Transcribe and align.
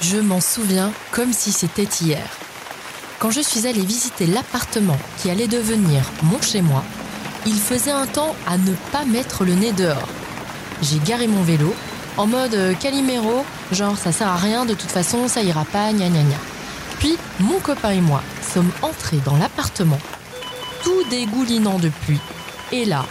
Je 0.00 0.16
m'en 0.16 0.40
souviens 0.40 0.92
comme 1.10 1.32
si 1.32 1.52
c'était 1.52 1.88
hier. 2.00 2.24
Quand 3.18 3.30
je 3.30 3.42
suis 3.42 3.66
allée 3.66 3.84
visiter 3.84 4.26
l'appartement 4.26 4.96
qui 5.18 5.30
allait 5.30 5.46
devenir 5.46 6.02
mon 6.22 6.40
chez-moi, 6.40 6.82
il 7.46 7.58
faisait 7.58 7.90
un 7.90 8.06
temps 8.06 8.34
à 8.46 8.56
ne 8.56 8.72
pas 8.92 9.04
mettre 9.04 9.44
le 9.44 9.54
nez 9.54 9.72
dehors. 9.72 10.08
J'ai 10.80 10.98
garé 11.00 11.26
mon 11.26 11.42
vélo 11.42 11.74
en 12.16 12.26
mode 12.26 12.54
euh, 12.54 12.72
Calimero, 12.74 13.44
genre 13.72 13.98
ça 13.98 14.10
sert 14.10 14.28
à 14.28 14.36
rien, 14.36 14.64
de 14.64 14.72
toute 14.72 14.90
façon 14.90 15.28
ça 15.28 15.42
ira 15.42 15.66
pas, 15.66 15.92
gna 15.92 16.08
gna 16.08 16.22
gna. 16.22 16.36
Puis 16.98 17.18
mon 17.38 17.58
copain 17.60 17.90
et 17.90 18.00
moi 18.00 18.22
sommes 18.42 18.70
entrés 18.80 19.20
dans 19.26 19.36
l'appartement, 19.36 20.00
tout 20.82 21.04
dégoulinant 21.10 21.78
de 21.78 21.90
pluie. 21.90 22.20
Et 22.72 22.86
là, 22.86 23.04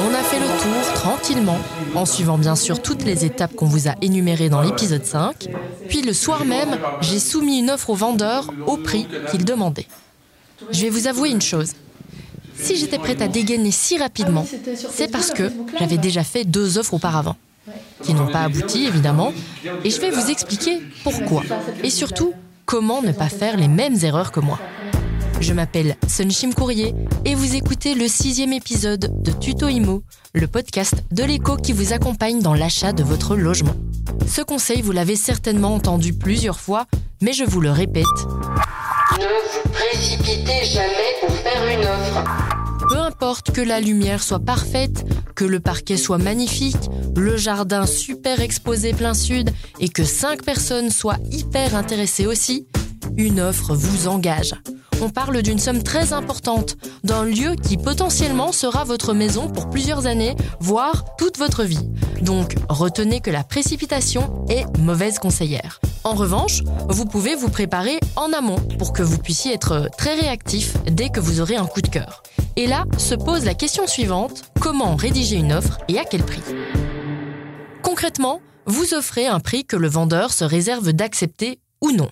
on 0.00 0.14
a 0.14 0.22
fait 0.22 0.38
le 0.38 0.46
tour 0.46 0.94
tranquillement, 0.94 1.58
en 1.94 2.06
suivant 2.06 2.38
bien 2.38 2.56
sûr 2.56 2.80
toutes 2.80 3.04
les 3.04 3.24
étapes 3.24 3.54
qu'on 3.54 3.66
vous 3.66 3.88
a 3.88 3.94
énumérées 4.02 4.48
dans 4.48 4.60
l'épisode 4.60 5.04
5. 5.04 5.48
Puis 5.88 6.02
le 6.02 6.12
soir 6.12 6.44
même, 6.44 6.78
j'ai 7.00 7.18
soumis 7.18 7.58
une 7.58 7.70
offre 7.70 7.90
au 7.90 7.94
vendeur 7.94 8.50
au 8.66 8.76
prix 8.76 9.06
qu'il 9.30 9.44
demandait. 9.44 9.86
Je 10.70 10.82
vais 10.82 10.90
vous 10.90 11.06
avouer 11.06 11.30
une 11.30 11.42
chose. 11.42 11.72
Si 12.60 12.76
j'étais 12.76 12.98
prête 12.98 13.22
à 13.22 13.28
dégainer 13.28 13.70
si 13.70 13.98
rapidement, 13.98 14.46
c'est 14.90 15.10
parce 15.10 15.30
que 15.30 15.50
j'avais 15.78 15.98
déjà 15.98 16.24
fait 16.24 16.44
deux 16.44 16.78
offres 16.78 16.94
auparavant, 16.94 17.36
qui 18.02 18.14
n'ont 18.14 18.26
pas 18.26 18.42
abouti 18.42 18.86
évidemment, 18.86 19.32
et 19.84 19.90
je 19.90 20.00
vais 20.00 20.10
vous 20.10 20.30
expliquer 20.30 20.80
pourquoi, 21.04 21.42
et 21.84 21.90
surtout 21.90 22.34
comment 22.66 23.00
ne 23.00 23.12
pas 23.12 23.28
faire 23.28 23.56
les 23.56 23.68
mêmes 23.68 23.96
erreurs 24.02 24.32
que 24.32 24.40
moi. 24.40 24.58
Je 25.40 25.52
m'appelle 25.52 25.96
Sunshim 26.08 26.52
Courrier 26.52 26.94
et 27.24 27.34
vous 27.34 27.54
écoutez 27.54 27.94
le 27.94 28.08
sixième 28.08 28.52
épisode 28.52 29.22
de 29.22 29.30
Tuto 29.30 29.68
Imo, 29.68 30.02
le 30.34 30.48
podcast 30.48 30.94
de 31.12 31.22
l'écho 31.22 31.56
qui 31.56 31.72
vous 31.72 31.92
accompagne 31.92 32.40
dans 32.40 32.54
l'achat 32.54 32.92
de 32.92 33.04
votre 33.04 33.36
logement. 33.36 33.74
Ce 34.26 34.42
conseil, 34.42 34.82
vous 34.82 34.90
l'avez 34.90 35.14
certainement 35.14 35.74
entendu 35.74 36.12
plusieurs 36.12 36.58
fois, 36.58 36.86
mais 37.22 37.32
je 37.32 37.44
vous 37.44 37.60
le 37.60 37.70
répète. 37.70 38.04
Ne 39.16 39.24
vous 39.24 39.70
précipitez 39.72 40.64
jamais 40.64 41.14
pour 41.20 41.34
faire 41.36 41.66
une 41.68 41.86
offre. 41.86 42.24
Peu 42.88 42.98
importe 42.98 43.52
que 43.52 43.60
la 43.60 43.80
lumière 43.80 44.22
soit 44.22 44.40
parfaite, 44.40 45.04
que 45.36 45.44
le 45.44 45.60
parquet 45.60 45.96
soit 45.96 46.18
magnifique, 46.18 46.90
le 47.16 47.36
jardin 47.36 47.86
super 47.86 48.40
exposé 48.40 48.92
plein 48.92 49.14
sud 49.14 49.50
et 49.78 49.88
que 49.88 50.04
cinq 50.04 50.42
personnes 50.42 50.90
soient 50.90 51.18
hyper 51.30 51.76
intéressées 51.76 52.26
aussi, 52.26 52.66
une 53.16 53.40
offre 53.40 53.74
vous 53.74 54.08
engage 54.08 54.54
on 55.00 55.10
parle 55.10 55.42
d'une 55.42 55.58
somme 55.58 55.82
très 55.82 56.12
importante, 56.12 56.76
d'un 57.04 57.24
lieu 57.24 57.54
qui 57.54 57.76
potentiellement 57.76 58.52
sera 58.52 58.84
votre 58.84 59.14
maison 59.14 59.48
pour 59.48 59.70
plusieurs 59.70 60.06
années, 60.06 60.36
voire 60.60 61.04
toute 61.16 61.38
votre 61.38 61.64
vie. 61.64 61.88
Donc 62.22 62.54
retenez 62.68 63.20
que 63.20 63.30
la 63.30 63.44
précipitation 63.44 64.44
est 64.48 64.64
mauvaise 64.78 65.18
conseillère. 65.18 65.80
En 66.04 66.14
revanche, 66.14 66.62
vous 66.88 67.04
pouvez 67.04 67.34
vous 67.34 67.48
préparer 67.50 67.98
en 68.16 68.32
amont 68.32 68.60
pour 68.78 68.92
que 68.92 69.02
vous 69.02 69.18
puissiez 69.18 69.52
être 69.52 69.88
très 69.96 70.14
réactif 70.14 70.76
dès 70.86 71.10
que 71.10 71.20
vous 71.20 71.40
aurez 71.40 71.56
un 71.56 71.66
coup 71.66 71.82
de 71.82 71.88
cœur. 71.88 72.22
Et 72.56 72.66
là 72.66 72.84
se 72.96 73.14
pose 73.14 73.44
la 73.44 73.54
question 73.54 73.86
suivante, 73.86 74.50
comment 74.60 74.96
rédiger 74.96 75.36
une 75.36 75.52
offre 75.52 75.78
et 75.88 75.98
à 75.98 76.04
quel 76.04 76.22
prix? 76.22 76.42
Concrètement, 77.82 78.40
vous 78.66 78.94
offrez 78.94 79.26
un 79.26 79.40
prix 79.40 79.64
que 79.64 79.76
le 79.76 79.88
vendeur 79.88 80.32
se 80.32 80.44
réserve 80.44 80.92
d'accepter 80.92 81.60
ou 81.80 81.92
non 81.92 82.08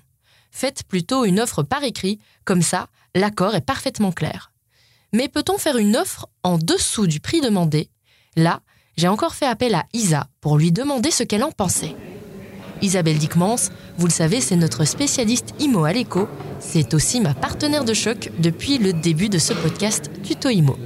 faites 0.50 0.84
plutôt 0.84 1.24
une 1.24 1.40
offre 1.40 1.62
par 1.62 1.84
écrit, 1.84 2.18
comme 2.44 2.62
ça, 2.62 2.88
l'accord 3.14 3.54
est 3.54 3.60
parfaitement 3.64 4.12
clair. 4.12 4.52
Mais 5.12 5.28
peut-on 5.28 5.58
faire 5.58 5.76
une 5.76 5.96
offre 5.96 6.28
en 6.42 6.58
dessous 6.58 7.06
du 7.06 7.20
prix 7.20 7.40
demandé? 7.40 7.90
Là, 8.36 8.60
j'ai 8.96 9.08
encore 9.08 9.34
fait 9.34 9.46
appel 9.46 9.74
à 9.74 9.84
Isa 9.92 10.28
pour 10.40 10.58
lui 10.58 10.72
demander 10.72 11.10
ce 11.10 11.22
qu'elle 11.22 11.44
en 11.44 11.52
pensait. 11.52 11.94
Isabelle 12.82 13.18
Dickmans, 13.18 13.70
vous 13.96 14.06
le 14.06 14.12
savez, 14.12 14.40
c'est 14.40 14.56
notre 14.56 14.84
spécialiste 14.84 15.54
IMO 15.58 15.84
à 15.84 15.92
l'écho. 15.92 16.28
C'est 16.60 16.92
aussi 16.92 17.20
ma 17.20 17.32
partenaire 17.32 17.84
de 17.84 17.94
choc 17.94 18.30
depuis 18.38 18.78
le 18.78 18.92
début 18.92 19.28
de 19.28 19.38
ce 19.38 19.54
podcast 19.54 20.10
Tuto 20.22 20.50
IMO. 20.50 20.76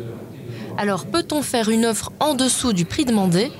Alors, 0.78 1.06
peut-on 1.06 1.42
faire 1.42 1.68
une 1.68 1.84
offre 1.84 2.12
en 2.20 2.34
dessous 2.34 2.72
du 2.72 2.84
prix 2.84 3.04
demandé? 3.04 3.50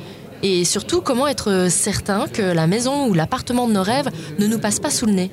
Et 0.43 0.65
surtout, 0.65 1.01
comment 1.01 1.27
être 1.27 1.69
certain 1.69 2.29
que 2.29 2.43
la 2.43 2.67
maison 2.67 3.09
ou 3.09 3.15
l'appartement 3.15 3.67
de 3.67 3.73
nos 3.73 3.83
rêves 3.83 4.11
ne 4.39 4.47
nous 4.47 4.59
passe 4.59 4.81
pas 4.81 4.91
sous 4.91 5.07
le 5.07 5.13
nez? 5.13 5.31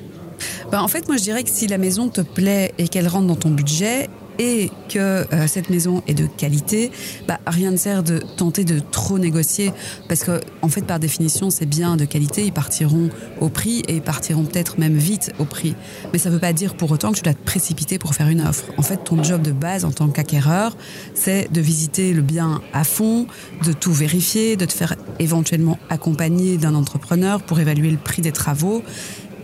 Bah, 0.70 0.82
en 0.82 0.88
fait, 0.88 1.08
moi, 1.08 1.16
je 1.16 1.22
dirais 1.22 1.42
que 1.42 1.50
si 1.50 1.66
la 1.66 1.78
maison 1.78 2.08
te 2.08 2.20
plaît 2.20 2.72
et 2.78 2.88
qu'elle 2.88 3.08
rentre 3.08 3.26
dans 3.26 3.36
ton 3.36 3.50
budget, 3.50 4.08
et 4.38 4.70
que 4.88 4.98
euh, 4.98 5.46
cette 5.46 5.68
maison 5.68 6.02
est 6.06 6.14
de 6.14 6.26
qualité, 6.26 6.90
bah, 7.26 7.38
rien 7.46 7.70
ne 7.70 7.76
sert 7.76 8.02
de 8.02 8.18
tenter 8.36 8.64
de 8.64 8.78
trop 8.78 9.18
négocier 9.18 9.72
parce 10.08 10.22
que 10.22 10.40
en 10.62 10.68
fait 10.68 10.82
par 10.82 10.98
définition 10.98 11.50
c'est 11.50 11.66
bien 11.66 11.96
de 11.96 12.04
qualité, 12.04 12.44
ils 12.44 12.52
partiront 12.52 13.10
au 13.40 13.48
prix 13.48 13.82
et 13.88 13.96
ils 13.96 14.02
partiront 14.02 14.44
peut-être 14.44 14.78
même 14.78 14.96
vite 14.96 15.32
au 15.38 15.44
prix. 15.44 15.74
Mais 16.12 16.18
ça 16.18 16.28
ne 16.28 16.34
veut 16.34 16.40
pas 16.40 16.52
dire 16.52 16.74
pour 16.74 16.90
autant 16.90 17.10
que 17.10 17.16
tu 17.16 17.22
dois 17.22 17.34
te 17.34 17.44
précipiter 17.44 17.98
pour 17.98 18.14
faire 18.14 18.28
une 18.28 18.40
offre. 18.40 18.64
En 18.76 18.82
fait 18.82 18.98
ton 19.04 19.22
job 19.22 19.42
de 19.42 19.52
base 19.52 19.84
en 19.84 19.90
tant 19.90 20.08
qu'acquéreur 20.08 20.76
c'est 21.14 21.52
de 21.52 21.60
visiter 21.60 22.12
le 22.12 22.22
bien 22.22 22.62
à 22.72 22.84
fond, 22.84 23.26
de 23.64 23.72
tout 23.72 23.92
vérifier, 23.92 24.56
de 24.56 24.64
te 24.64 24.72
faire 24.72 24.94
éventuellement 25.18 25.78
accompagner 25.90 26.58
d'un 26.58 26.74
entrepreneur 26.74 27.42
pour 27.42 27.58
évaluer 27.58 27.90
le 27.90 27.96
prix 27.96 28.22
des 28.22 28.32
travaux 28.32 28.82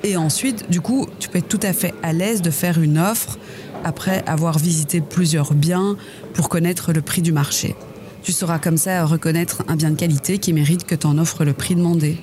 et 0.05 0.19
ensuite, 0.19 0.71
du 0.71 0.83
coup, 0.83 1.09
tu 1.19 1.31
peux 1.31 1.39
être 1.39 1.49
tout 1.49 1.61
à 1.63 1.73
fait 1.73 1.95
à 2.03 2.13
l'aise 2.13 2.43
de 2.43 2.51
faire 2.51 2.81
une 2.81 2.99
offre 2.99 3.39
après 3.85 4.23
avoir 4.27 4.59
visité 4.59 5.01
plusieurs 5.01 5.55
biens 5.55 5.97
pour 6.35 6.51
connaître 6.51 6.93
le 6.93 7.01
prix 7.01 7.23
du 7.23 7.33
marché. 7.33 7.75
Tu 8.23 8.31
sauras 8.31 8.59
comme 8.59 8.77
ça 8.77 9.05
reconnaître 9.07 9.65
un 9.67 9.77
bien 9.77 9.91
de 9.91 9.97
qualité 9.97 10.39
qui 10.39 10.53
mérite 10.53 10.85
que 10.85 10.95
tu 10.95 11.07
en 11.07 11.17
offres 11.17 11.45
le 11.45 11.55
prix 11.55 11.75
demandé. 11.75 12.19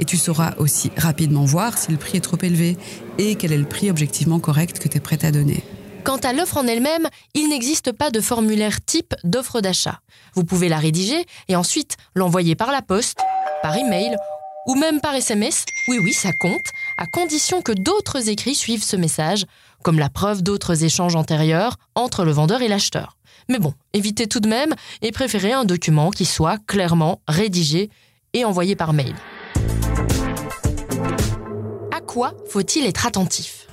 Et 0.00 0.06
tu 0.06 0.16
sauras 0.16 0.54
aussi 0.56 0.90
rapidement 0.96 1.44
voir 1.44 1.76
si 1.76 1.92
le 1.92 1.98
prix 1.98 2.16
est 2.16 2.22
trop 2.22 2.38
élevé 2.40 2.78
et 3.18 3.34
quel 3.34 3.52
est 3.52 3.58
le 3.58 3.64
prix 3.64 3.90
objectivement 3.90 4.40
correct 4.40 4.78
que 4.78 4.88
tu 4.88 4.96
es 4.96 5.00
prêt 5.00 5.22
à 5.22 5.30
donner. 5.30 5.62
Quant 6.04 6.16
à 6.16 6.32
l'offre 6.32 6.56
en 6.56 6.66
elle-même, 6.66 7.08
il 7.34 7.50
n'existe 7.50 7.92
pas 7.92 8.10
de 8.10 8.20
formulaire 8.20 8.82
type 8.82 9.14
d'offre 9.24 9.60
d'achat. 9.60 10.00
Vous 10.34 10.44
pouvez 10.44 10.70
la 10.70 10.78
rédiger 10.78 11.26
et 11.48 11.56
ensuite 11.56 11.96
l'envoyer 12.14 12.54
par 12.54 12.72
la 12.72 12.80
poste, 12.80 13.18
par 13.62 13.76
email 13.76 14.16
ou 14.68 14.74
même 14.74 15.00
par 15.00 15.14
SMS. 15.14 15.64
Oui, 15.88 15.98
oui, 15.98 16.12
ça 16.12 16.32
compte 16.32 16.68
à 16.98 17.06
condition 17.06 17.62
que 17.62 17.72
d'autres 17.72 18.28
écrits 18.28 18.54
suivent 18.54 18.84
ce 18.84 18.96
message, 18.96 19.46
comme 19.82 19.98
la 19.98 20.10
preuve 20.10 20.42
d'autres 20.42 20.84
échanges 20.84 21.16
antérieurs 21.16 21.76
entre 21.94 22.24
le 22.24 22.30
vendeur 22.30 22.60
et 22.62 22.68
l'acheteur. 22.68 23.16
Mais 23.48 23.58
bon, 23.58 23.72
évitez 23.94 24.26
tout 24.26 24.40
de 24.40 24.48
même 24.48 24.74
et 25.00 25.10
préférez 25.10 25.52
un 25.52 25.64
document 25.64 26.10
qui 26.10 26.26
soit 26.26 26.58
clairement 26.66 27.22
rédigé 27.26 27.88
et 28.34 28.44
envoyé 28.44 28.76
par 28.76 28.92
mail. 28.92 29.14
À 31.90 32.00
quoi 32.02 32.34
faut-il 32.46 32.84
être 32.84 33.06
attentif? 33.06 33.68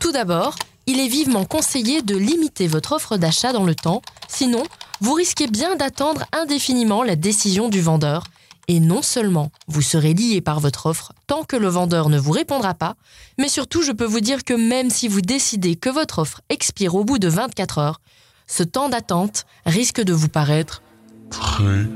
Tout 0.00 0.12
d'abord, 0.12 0.54
il 0.86 1.00
est 1.00 1.08
vivement 1.08 1.46
conseillé 1.46 2.02
de 2.02 2.16
limiter 2.16 2.66
votre 2.66 2.92
offre 2.92 3.16
d'achat 3.16 3.52
dans 3.52 3.64
le 3.64 3.74
temps, 3.74 4.02
sinon 4.28 4.64
vous 5.00 5.14
risquez 5.14 5.46
bien 5.46 5.76
d'attendre 5.76 6.26
indéfiniment 6.32 7.02
la 7.02 7.16
décision 7.16 7.70
du 7.70 7.80
vendeur 7.80 8.24
et 8.68 8.80
non 8.80 9.02
seulement 9.02 9.50
vous 9.66 9.82
serez 9.82 10.14
lié 10.14 10.40
par 10.40 10.60
votre 10.60 10.86
offre 10.86 11.12
tant 11.26 11.42
que 11.42 11.56
le 11.56 11.68
vendeur 11.68 12.10
ne 12.10 12.18
vous 12.18 12.32
répondra 12.32 12.74
pas, 12.74 12.94
mais 13.38 13.48
surtout 13.48 13.82
je 13.82 13.92
peux 13.92 14.04
vous 14.04 14.20
dire 14.20 14.44
que 14.44 14.54
même 14.54 14.90
si 14.90 15.08
vous 15.08 15.22
décidez 15.22 15.74
que 15.74 15.88
votre 15.88 16.20
offre 16.20 16.42
expire 16.50 16.94
au 16.94 17.04
bout 17.04 17.18
de 17.18 17.28
24 17.28 17.78
heures, 17.78 18.00
ce 18.46 18.62
temps 18.62 18.88
d'attente 18.88 19.46
risque 19.66 20.00
de 20.00 20.12
vous 20.12 20.28
paraître 20.28 20.82
très 21.30 21.86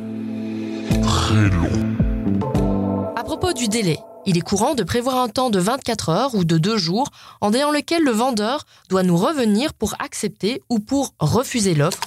très 1.02 1.48
long. 1.50 3.12
À 3.16 3.24
propos 3.24 3.52
du 3.52 3.68
délai, 3.68 3.98
il 4.26 4.38
est 4.38 4.42
courant 4.42 4.74
de 4.74 4.82
prévoir 4.82 5.16
un 5.16 5.28
temps 5.28 5.50
de 5.50 5.58
24 5.58 6.08
heures 6.08 6.34
ou 6.34 6.44
de 6.44 6.58
2 6.58 6.76
jours 6.76 7.08
en 7.40 7.50
déant 7.50 7.70
lequel 7.70 8.04
le 8.04 8.12
vendeur 8.12 8.66
doit 8.88 9.02
nous 9.02 9.16
revenir 9.16 9.74
pour 9.74 9.94
accepter 9.98 10.62
ou 10.68 10.78
pour 10.78 11.14
refuser 11.18 11.74
l'offre, 11.74 12.00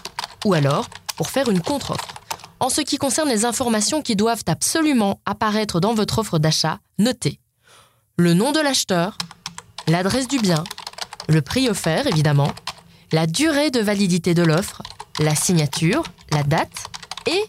ou 0.45 0.53
alors 0.53 0.87
pour 1.17 1.29
faire 1.29 1.49
une 1.49 1.61
contre-offre. 1.61 2.14
En 2.59 2.69
ce 2.69 2.81
qui 2.81 2.97
concerne 2.97 3.29
les 3.29 3.45
informations 3.45 4.01
qui 4.01 4.15
doivent 4.15 4.43
absolument 4.47 5.19
apparaître 5.25 5.79
dans 5.79 5.93
votre 5.93 6.19
offre 6.19 6.39
d'achat, 6.39 6.79
notez 6.97 7.39
le 8.17 8.33
nom 8.33 8.53
de 8.53 8.61
l'acheteur, 8.61 9.17
l'adresse 9.87 10.29
du 10.29 10.39
bien, 10.39 10.63
le 11.27 11.41
prix 11.41 11.69
offert 11.69 12.07
évidemment, 12.07 12.51
la 13.11 13.27
durée 13.27 13.71
de 13.71 13.81
validité 13.81 14.33
de 14.33 14.41
l'offre, 14.41 14.81
la 15.19 15.35
signature, 15.35 16.03
la 16.31 16.43
date 16.43 16.85
et 17.27 17.43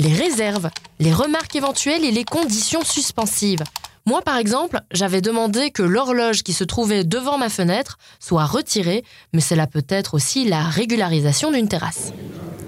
les 0.00 0.12
réserves, 0.12 0.70
les 0.98 1.12
remarques 1.12 1.54
éventuelles 1.54 2.04
et 2.04 2.10
les 2.10 2.24
conditions 2.24 2.82
suspensives. 2.82 3.62
Moi, 4.08 4.22
par 4.22 4.38
exemple, 4.38 4.80
j'avais 4.90 5.20
demandé 5.20 5.70
que 5.70 5.82
l'horloge 5.82 6.42
qui 6.42 6.54
se 6.54 6.64
trouvait 6.64 7.04
devant 7.04 7.36
ma 7.36 7.50
fenêtre 7.50 7.98
soit 8.20 8.46
retirée, 8.46 9.04
mais 9.34 9.42
cela 9.42 9.66
peut 9.66 9.84
être 9.86 10.14
aussi 10.14 10.48
la 10.48 10.62
régularisation 10.62 11.52
d'une 11.52 11.68
terrasse. 11.68 12.14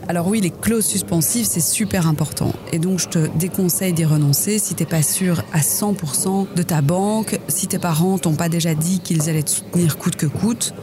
Alors 0.07 0.29
oui, 0.29 0.43
les 0.43 0.51
clauses 0.51 0.85
suspensives, 0.85 1.47
c'est 1.47 1.61
super 1.61 2.07
important. 2.07 2.53
Et 2.73 2.79
donc, 2.79 2.99
je 2.99 3.09
te 3.09 3.27
déconseille 3.39 3.95
d'y 3.95 4.05
renoncer 4.05 4.59
si 4.59 4.75
t'es 4.75 4.85
pas 4.85 5.03
sûr 5.03 5.43
à 5.55 5.61
100% 5.61 6.53
de 6.55 6.63
ta 6.63 6.83
banque, 6.83 7.39
si 7.49 7.69
tes 7.69 7.79
parents 7.79 8.19
t'ont 8.19 8.35
pas 8.35 8.51
déjà 8.51 8.75
dit 8.75 9.01
qu'ils 9.01 9.31
allaient 9.31 9.43
te 9.43 9.49
soutenir 9.51 9.97
coûte 9.97 10.17
que 10.17 10.27
coûte. 10.27 10.75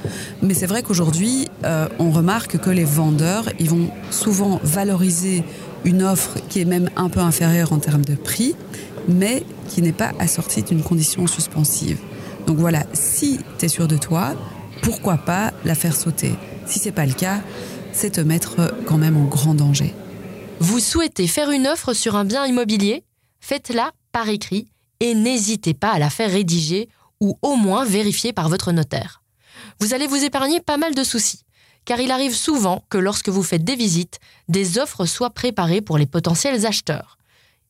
Mais 0.42 0.56
c'est 0.56 0.65
vrai 0.65 0.81
qu'aujourd'hui, 0.81 1.50
euh, 1.65 1.88
on 2.00 2.09
remarque 2.09 2.57
que 2.57 2.71
les 2.71 2.86
vendeurs, 2.86 3.48
ils 3.59 3.69
vont 3.69 3.92
souvent 4.09 4.59
valoriser 4.63 5.44
une 5.86 6.01
offre 6.01 6.38
qui 6.50 6.62
est 6.62 6.65
même 6.65 6.89
un 6.95 7.09
peu 7.09 7.19
inférieure 7.19 7.74
en 7.74 7.77
termes 7.77 8.04
de 8.04 8.15
prix 8.15 8.56
mais 9.07 9.44
qui 9.69 9.81
n'est 9.81 9.92
pas 9.92 10.13
assortie 10.19 10.63
d'une 10.63 10.83
condition 10.83 11.27
suspensive. 11.27 12.00
Donc 12.45 12.57
voilà, 12.57 12.86
si 12.94 13.39
tu 13.59 13.65
es 13.65 13.69
sûr 13.69 13.88
de 13.88 13.98
toi, 13.98 14.33
pourquoi 14.81 15.18
pas 15.18 15.54
la 15.65 15.75
faire 15.75 15.95
sauter? 15.95 16.33
Si 16.65 16.80
c'est 16.80 16.92
pas 16.92 17.06
le 17.06 17.13
cas, 17.13 17.42
c'est 17.92 18.12
te 18.12 18.21
mettre 18.21 18.74
quand 18.86 18.98
même 18.98 19.18
en 19.18 19.25
grand 19.25 19.54
danger. 19.54 19.94
Vous 20.59 20.80
souhaitez 20.80 21.27
faire 21.27 21.51
une 21.51 21.68
offre 21.68 21.94
sur 21.94 22.15
un 22.15 22.25
bien 22.25 22.45
immobilier? 22.45 23.04
Faites-la 23.39 23.92
par 24.12 24.30
écrit 24.30 24.68
et 25.00 25.13
n'hésitez 25.13 25.74
pas 25.74 25.92
à 25.92 26.00
la 26.00 26.09
faire 26.09 26.31
rédiger 26.31 26.89
ou 27.19 27.38
au 27.42 27.56
moins 27.56 27.86
vérifier 27.86 28.33
par 28.33 28.50
votre 28.50 28.71
notaire. 28.71 29.21
Vous 29.80 29.94
allez 29.94 30.07
vous 30.07 30.24
épargner 30.24 30.59
pas 30.59 30.77
mal 30.77 30.95
de 30.95 31.04
soucis, 31.04 31.42
car 31.86 32.00
il 32.00 32.12
arrive 32.12 32.36
souvent 32.36 32.83
que 32.89 32.98
lorsque 32.98 33.30
vous 33.30 33.44
faites 33.44 33.63
des 33.63 33.75
visites, 33.75 34.19
des 34.48 34.77
offres 34.80 35.06
soient 35.06 35.30
préparées 35.30 35.81
pour 35.81 35.98
les 35.98 36.06
potentiels 36.06 36.65
acheteurs. 36.65 37.18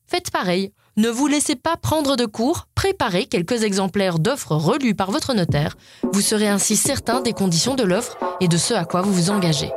Faites 0.06 0.30
pareil, 0.30 0.72
ne 0.98 1.10
vous 1.10 1.28
laissez 1.28 1.54
pas 1.54 1.76
prendre 1.76 2.16
de 2.16 2.26
cours, 2.26 2.66
préparez 2.74 3.26
quelques 3.26 3.62
exemplaires 3.62 4.18
d'offres 4.18 4.56
relus 4.56 4.96
par 4.96 5.12
votre 5.12 5.32
notaire, 5.32 5.76
vous 6.12 6.20
serez 6.20 6.48
ainsi 6.48 6.74
certain 6.74 7.20
des 7.20 7.32
conditions 7.32 7.76
de 7.76 7.84
l'offre 7.84 8.18
et 8.40 8.48
de 8.48 8.56
ce 8.56 8.74
à 8.74 8.84
quoi 8.84 9.00
vous 9.00 9.12
vous 9.12 9.30
engagez. 9.30 9.70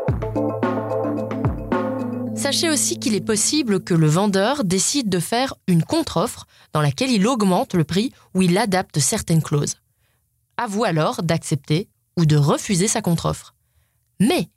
Sachez 2.35 2.71
aussi 2.71 2.97
qu'il 2.97 3.13
est 3.13 3.23
possible 3.23 3.83
que 3.83 3.93
le 3.93 4.07
vendeur 4.07 4.63
décide 4.63 5.09
de 5.09 5.19
faire 5.19 5.53
une 5.67 5.83
contre-offre 5.83 6.47
dans 6.73 6.81
laquelle 6.81 7.11
il 7.11 7.27
augmente 7.27 7.75
le 7.75 7.83
prix 7.83 8.11
ou 8.33 8.41
il 8.41 8.57
adapte 8.57 8.97
certaines 8.97 9.43
clauses. 9.43 9.75
À 10.57 10.65
vous 10.65 10.83
alors 10.83 11.21
d'accepter 11.21 11.87
ou 12.17 12.25
de 12.25 12.35
refuser 12.35 12.87
sa 12.87 13.03
contre-offre. 13.03 13.53
Mais 14.19 14.49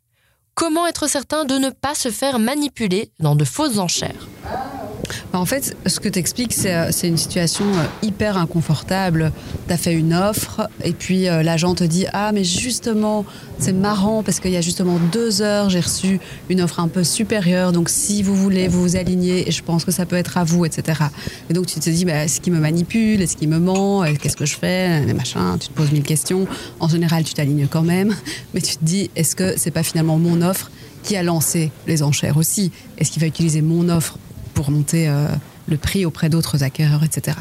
comment 0.55 0.87
être 0.87 1.11
certain 1.11 1.45
de 1.45 1.59
ne 1.59 1.69
pas 1.69 1.95
se 1.95 2.11
faire 2.11 2.39
manipuler 2.39 3.13
dans 3.19 3.37
de 3.37 3.45
fausses 3.45 3.77
enchères? 3.77 4.29
En 5.33 5.45
fait, 5.45 5.77
ce 5.87 6.01
que 6.01 6.09
tu 6.09 6.19
expliques, 6.19 6.55
euh, 6.65 6.89
c'est 6.91 7.09
une 7.09 7.17
situation 7.17 7.65
euh, 7.65 7.85
hyper 8.03 8.37
inconfortable. 8.37 9.33
Tu 9.67 9.73
as 9.73 9.77
fait 9.77 9.93
une 9.93 10.15
offre 10.15 10.69
et 10.83 10.93
puis 10.93 11.29
euh, 11.29 11.43
l'agent 11.43 11.75
te 11.75 11.85
dit 11.85 12.07
Ah, 12.13 12.33
mais 12.33 12.45
justement, 12.45 13.25
c'est 13.59 13.73
marrant 13.73 14.23
parce 14.23 14.41
qu'il 14.41 14.53
y 14.53 14.57
a 14.57 14.61
justement 14.61 14.99
deux 15.13 15.43
heures, 15.43 15.71
j'ai 15.71 15.81
reçu 15.81 16.21
une 16.49 16.61
offre 16.61 16.81
un 16.81 16.89
peu 16.89 17.05
supérieure. 17.05 17.73
Donc, 17.73 17.89
si 17.89 18.23
vous 18.23 18.35
voulez, 18.35 18.69
vous 18.69 18.83
vous 18.83 18.97
alignez 18.97 19.49
et 19.49 19.53
je 19.53 19.63
pense 19.63 19.85
que 19.85 19.91
ça 19.91 20.07
peut 20.07 20.17
être 20.17 20.39
à 20.39 20.45
vous, 20.45 20.65
etc. 20.65 21.01
Et 21.51 21.53
donc, 21.53 21.67
tu 21.67 21.81
te 21.81 21.91
dis 21.91 22.05
bah, 22.05 22.25
Est-ce 22.25 22.41
qu'il 22.41 22.53
me 22.53 22.61
manipule? 22.61 23.21
Est-ce 23.21 23.37
qu'il 23.37 23.49
me 23.49 23.59
ment? 23.59 24.05
Qu'est-ce 24.21 24.37
que 24.37 24.47
je 24.47 24.57
fais? 24.57 25.03
Tu 25.61 25.69
te 25.69 25.73
poses 25.73 25.93
mille 25.93 26.03
questions. 26.03 26.47
En 26.81 26.89
général, 26.89 27.25
tu 27.25 27.35
t'alignes 27.35 27.67
quand 27.67 27.83
même. 27.83 28.15
Mais 28.55 28.61
tu 28.61 28.77
te 28.77 28.85
dis 28.85 29.11
Est-ce 29.17 29.37
que 29.37 29.55
c'est 29.57 29.71
pas 29.71 29.83
finalement 29.83 30.19
mon 30.19 30.43
offre 30.43 30.71
qui 31.03 31.17
a 31.17 31.23
lancé 31.23 31.71
les 31.87 32.03
enchères 32.03 32.37
aussi? 32.37 32.71
Est-ce 32.99 33.11
qu'il 33.11 33.21
va 33.21 33.27
utiliser 33.27 33.61
mon 33.61 33.89
offre 33.89 34.19
pour 34.55 34.71
monter 34.71 35.09
euh, 35.09 35.29
le 35.69 35.77
prix 35.77 36.07
auprès 36.07 36.29
d'autres 36.29 36.63
acquéreurs, 36.63 37.05
etc. 37.05 37.37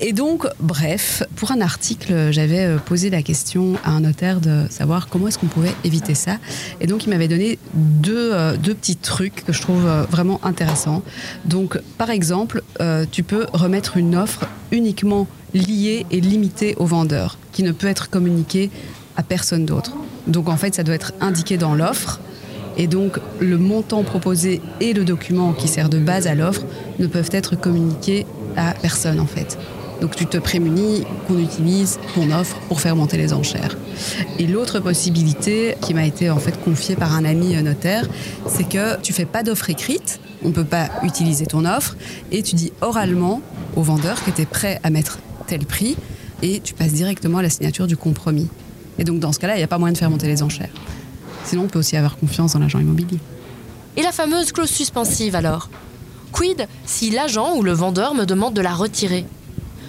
Et 0.00 0.12
donc, 0.12 0.46
bref, 0.60 1.24
pour 1.36 1.50
un 1.50 1.60
article, 1.60 2.30
j'avais 2.30 2.64
euh, 2.64 2.78
posé 2.78 3.10
la 3.10 3.22
question 3.22 3.74
à 3.84 3.90
un 3.90 4.00
notaire 4.00 4.40
de 4.40 4.64
savoir 4.70 5.08
comment 5.08 5.28
est-ce 5.28 5.38
qu'on 5.38 5.46
pouvait 5.46 5.74
éviter 5.84 6.14
ça. 6.14 6.38
Et 6.80 6.86
donc, 6.86 7.04
il 7.04 7.10
m'avait 7.10 7.28
donné 7.28 7.58
deux, 7.74 8.32
euh, 8.32 8.56
deux, 8.56 8.74
petits 8.74 8.96
trucs 8.96 9.44
que 9.44 9.52
je 9.52 9.60
trouve 9.60 9.84
vraiment 10.10 10.40
intéressants. 10.44 11.02
Donc, 11.44 11.78
par 11.98 12.10
exemple, 12.10 12.62
tu 13.10 13.22
peux 13.22 13.46
remettre 13.52 13.96
une 13.96 14.14
offre 14.14 14.46
uniquement 14.70 15.26
liée 15.54 16.06
et 16.10 16.20
limitée 16.20 16.74
au 16.76 16.86
vendeur, 16.86 17.38
qui 17.52 17.62
ne 17.62 17.72
peut 17.72 17.88
être 17.88 18.08
communiquée 18.08 18.70
à 19.16 19.22
personne 19.22 19.66
d'autre. 19.66 19.92
Donc, 20.26 20.48
en 20.48 20.56
fait, 20.56 20.74
ça 20.74 20.84
doit 20.84 20.94
être 20.94 21.12
indiqué 21.20 21.56
dans 21.56 21.74
l'offre 21.74 22.20
et 22.78 22.86
donc, 22.86 23.18
le 23.40 23.58
montant 23.58 24.04
proposé 24.04 24.62
et 24.80 24.92
le 24.92 25.04
document 25.04 25.52
qui 25.52 25.66
sert 25.66 25.88
de 25.88 25.98
base 25.98 26.28
à 26.28 26.34
l'offre 26.36 26.64
ne 27.00 27.08
peuvent 27.08 27.30
être 27.32 27.56
communiqués 27.56 28.24
à 28.56 28.72
personne, 28.72 29.18
en 29.18 29.26
fait. 29.26 29.58
Donc, 30.00 30.14
tu 30.14 30.26
te 30.26 30.38
prémunis 30.38 31.02
qu'on 31.26 31.40
utilise 31.40 31.98
ton 32.14 32.30
offre 32.30 32.56
pour 32.68 32.80
faire 32.80 32.94
monter 32.94 33.16
les 33.16 33.32
enchères. 33.32 33.76
Et 34.38 34.46
l'autre 34.46 34.78
possibilité 34.78 35.74
qui 35.80 35.92
m'a 35.92 36.06
été 36.06 36.30
en 36.30 36.38
fait 36.38 36.56
confiée 36.62 36.94
par 36.94 37.16
un 37.16 37.24
ami 37.24 37.60
notaire, 37.60 38.08
c'est 38.46 38.68
que 38.68 39.00
tu 39.00 39.12
fais 39.12 39.24
pas 39.24 39.42
d'offre 39.42 39.70
écrite, 39.70 40.20
on 40.44 40.52
peut 40.52 40.64
pas 40.64 40.88
utiliser 41.02 41.46
ton 41.46 41.64
offre, 41.64 41.96
et 42.30 42.44
tu 42.44 42.54
dis 42.54 42.72
oralement 42.80 43.42
au 43.74 43.82
vendeur 43.82 44.22
que 44.24 44.30
tu 44.30 44.42
es 44.42 44.46
prêt 44.46 44.78
à 44.84 44.90
mettre 44.90 45.18
tel 45.48 45.66
prix, 45.66 45.96
et 46.42 46.60
tu 46.60 46.74
passes 46.74 46.92
directement 46.92 47.38
à 47.38 47.42
la 47.42 47.50
signature 47.50 47.88
du 47.88 47.96
compromis. 47.96 48.46
Et 49.00 49.04
donc, 49.04 49.18
dans 49.18 49.32
ce 49.32 49.40
cas-là, 49.40 49.54
il 49.54 49.58
n'y 49.58 49.64
a 49.64 49.68
pas 49.68 49.78
moyen 49.78 49.94
de 49.94 49.98
faire 49.98 50.10
monter 50.10 50.28
les 50.28 50.44
enchères. 50.44 50.70
Sinon, 51.48 51.62
on 51.62 51.68
peut 51.68 51.78
aussi 51.78 51.96
avoir 51.96 52.18
confiance 52.18 52.52
dans 52.52 52.58
l'agent 52.58 52.78
immobilier. 52.78 53.18
Et 53.96 54.02
la 54.02 54.12
fameuse 54.12 54.52
clause 54.52 54.68
suspensive 54.68 55.34
alors? 55.34 55.70
Quid 56.30 56.68
si 56.84 57.08
l'agent 57.08 57.56
ou 57.56 57.62
le 57.62 57.72
vendeur 57.72 58.14
me 58.14 58.26
demande 58.26 58.52
de 58.52 58.60
la 58.60 58.74
retirer? 58.74 59.24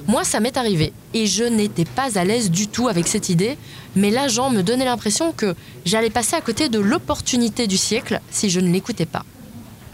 Moi, 0.07 0.23
ça 0.23 0.39
m'est 0.39 0.55
arrivé 0.55 0.93
et 1.13 1.25
je 1.25 1.43
n'étais 1.43 1.83
pas 1.83 2.17
à 2.17 2.23
l'aise 2.23 2.49
du 2.49 2.67
tout 2.67 2.87
avec 2.87 3.09
cette 3.09 3.27
idée, 3.27 3.57
mais 3.97 4.09
l'agent 4.09 4.49
me 4.49 4.61
donnait 4.61 4.85
l'impression 4.85 5.33
que 5.33 5.53
j'allais 5.83 6.09
passer 6.09 6.37
à 6.37 6.41
côté 6.41 6.69
de 6.69 6.79
l'opportunité 6.79 7.67
du 7.67 7.75
siècle 7.75 8.21
si 8.31 8.49
je 8.49 8.61
ne 8.61 8.71
l'écoutais 8.71 9.05
pas. 9.05 9.25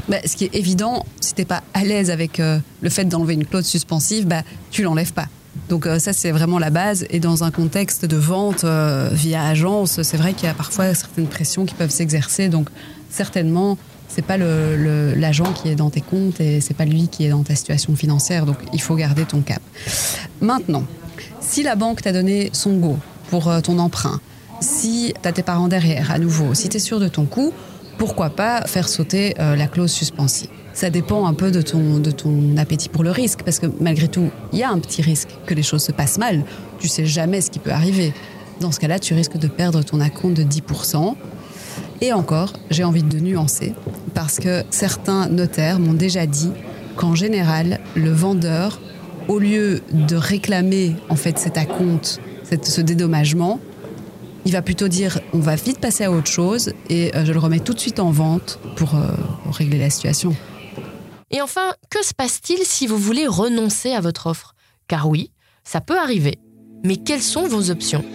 Bah, 0.07 0.17
ce 0.23 0.35
qui 0.35 0.45
est 0.45 0.53
évident, 0.53 1.03
si 1.19 1.33
tu 1.33 1.41
n'es 1.41 1.45
pas 1.45 1.63
à 1.73 1.83
l'aise 1.83 2.11
avec 2.11 2.39
euh, 2.39 2.59
le 2.81 2.89
fait 2.91 3.05
d'enlever 3.05 3.33
une 3.33 3.45
clause 3.45 3.65
suspensive, 3.65 4.27
bah, 4.27 4.43
tu 4.69 4.83
l'enlèves 4.83 5.13
pas. 5.13 5.29
Donc 5.69 5.85
euh, 5.85 5.99
ça, 5.99 6.13
c'est 6.13 6.31
vraiment 6.31 6.59
la 6.59 6.69
base. 6.69 7.05
Et 7.09 7.19
dans 7.19 7.43
un 7.43 7.51
contexte 7.51 8.05
de 8.05 8.17
vente 8.17 8.63
euh, 8.63 9.09
via 9.11 9.43
agence, 9.43 10.01
c'est 10.01 10.17
vrai 10.17 10.33
qu'il 10.33 10.47
y 10.47 10.51
a 10.51 10.53
parfois 10.53 10.93
certaines 10.93 11.27
pressions 11.27 11.65
qui 11.65 11.73
peuvent 11.75 11.89
s'exercer. 11.89 12.49
Donc 12.49 12.69
certainement, 13.09 13.77
c'est 14.07 14.21
pas 14.21 14.37
l'agent 14.37 15.51
qui 15.53 15.69
est 15.69 15.75
dans 15.75 15.89
tes 15.89 16.01
comptes 16.01 16.39
et 16.39 16.61
c'est 16.61 16.75
pas 16.75 16.85
lui 16.85 17.07
qui 17.07 17.25
est 17.25 17.29
dans 17.29 17.43
ta 17.43 17.55
situation 17.55 17.95
financière. 17.95 18.45
Donc 18.45 18.57
il 18.73 18.81
faut 18.81 18.95
garder 18.95 19.25
ton 19.25 19.41
cap. 19.41 19.61
Maintenant, 20.41 20.83
si 21.39 21.63
la 21.63 21.75
banque 21.75 22.01
t'a 22.01 22.11
donné 22.11 22.49
son 22.53 22.77
go 22.77 22.97
pour 23.29 23.49
euh, 23.49 23.61
ton 23.61 23.79
emprunt, 23.79 24.19
si 24.61 25.13
tu 25.21 25.27
as 25.27 25.31
tes 25.31 25.43
parents 25.43 25.67
derrière 25.67 26.11
à 26.11 26.19
nouveau, 26.19 26.53
si 26.53 26.69
tu 26.69 26.77
es 26.77 26.79
sûr 26.79 26.99
de 26.99 27.07
ton 27.07 27.25
coup, 27.25 27.51
pourquoi 27.97 28.29
pas 28.29 28.61
faire 28.67 28.89
sauter 28.89 29.35
la 29.37 29.67
clause 29.67 29.91
suspensive? 29.91 30.49
Ça 30.75 30.89
dépend 30.89 31.25
un 31.25 31.33
peu 31.33 31.51
de 31.51 31.61
ton, 31.61 31.99
de 31.99 32.11
ton 32.11 32.57
appétit 32.57 32.89
pour 32.89 33.03
le 33.03 33.09
risque, 33.09 33.43
parce 33.43 33.59
que 33.59 33.67
malgré 33.79 34.09
tout, 34.09 34.29
il 34.51 34.59
y 34.59 34.63
a 34.63 34.69
un 34.69 34.77
petit 34.77 35.01
risque 35.01 35.29
que 35.47 35.53
les 35.53 35.63
choses 35.63 35.81
se 35.81 35.93
passent 35.93 36.17
mal. 36.17 36.43
Tu 36.79 36.89
sais 36.89 37.05
jamais 37.05 37.39
ce 37.39 37.49
qui 37.49 37.59
peut 37.59 37.71
arriver. 37.71 38.13
Dans 38.59 38.71
ce 38.71 38.79
cas-là, 38.81 38.99
tu 38.99 39.13
risques 39.13 39.37
de 39.37 39.47
perdre 39.47 39.83
ton 39.83 40.01
acompte 40.01 40.35
de 40.35 40.43
10%. 40.43 41.15
Et 42.01 42.11
encore, 42.11 42.53
j'ai 42.69 42.83
envie 42.83 43.03
de 43.03 43.19
nuancer, 43.19 43.73
parce 44.13 44.37
que 44.37 44.63
certains 44.69 45.29
notaires 45.29 45.79
m'ont 45.79 45.93
déjà 45.93 46.25
dit 46.25 46.51
qu'en 46.97 47.15
général, 47.15 47.79
le 47.95 48.11
vendeur, 48.11 48.81
au 49.29 49.39
lieu 49.39 49.81
de 49.91 50.15
réclamer 50.17 50.95
en 51.09 51.15
fait 51.15 51.39
cet 51.39 51.57
acompte, 51.57 52.19
ce 52.61 52.81
dédommagement, 52.81 53.59
il 54.45 54.51
va 54.51 54.61
plutôt 54.61 54.89
dire 54.89 55.19
on 55.33 55.39
va 55.39 55.55
vite 55.55 55.79
passer 55.79 56.03
à 56.03 56.11
autre 56.11 56.27
chose 56.27 56.73
et 56.89 57.15
euh, 57.15 57.25
je 57.25 57.33
le 57.33 57.39
remets 57.39 57.59
tout 57.59 57.73
de 57.73 57.79
suite 57.79 57.99
en 57.99 58.11
vente 58.11 58.59
pour 58.75 58.93
euh, 58.93 59.07
régler 59.51 59.79
la 59.79 59.89
situation. 59.89 60.35
Et 61.31 61.41
enfin, 61.41 61.73
que 61.89 62.05
se 62.05 62.13
passe-t-il 62.13 62.59
si 62.65 62.87
vous 62.87 62.97
voulez 62.97 63.27
renoncer 63.27 63.91
à 63.91 64.01
votre 64.01 64.27
offre? 64.27 64.53
Car 64.87 65.09
oui, 65.09 65.31
ça 65.63 65.81
peut 65.81 65.97
arriver. 65.99 66.39
Mais 66.83 66.97
quelles 66.97 67.21
sont 67.21 67.47
vos 67.47 67.71
options? 67.71 68.05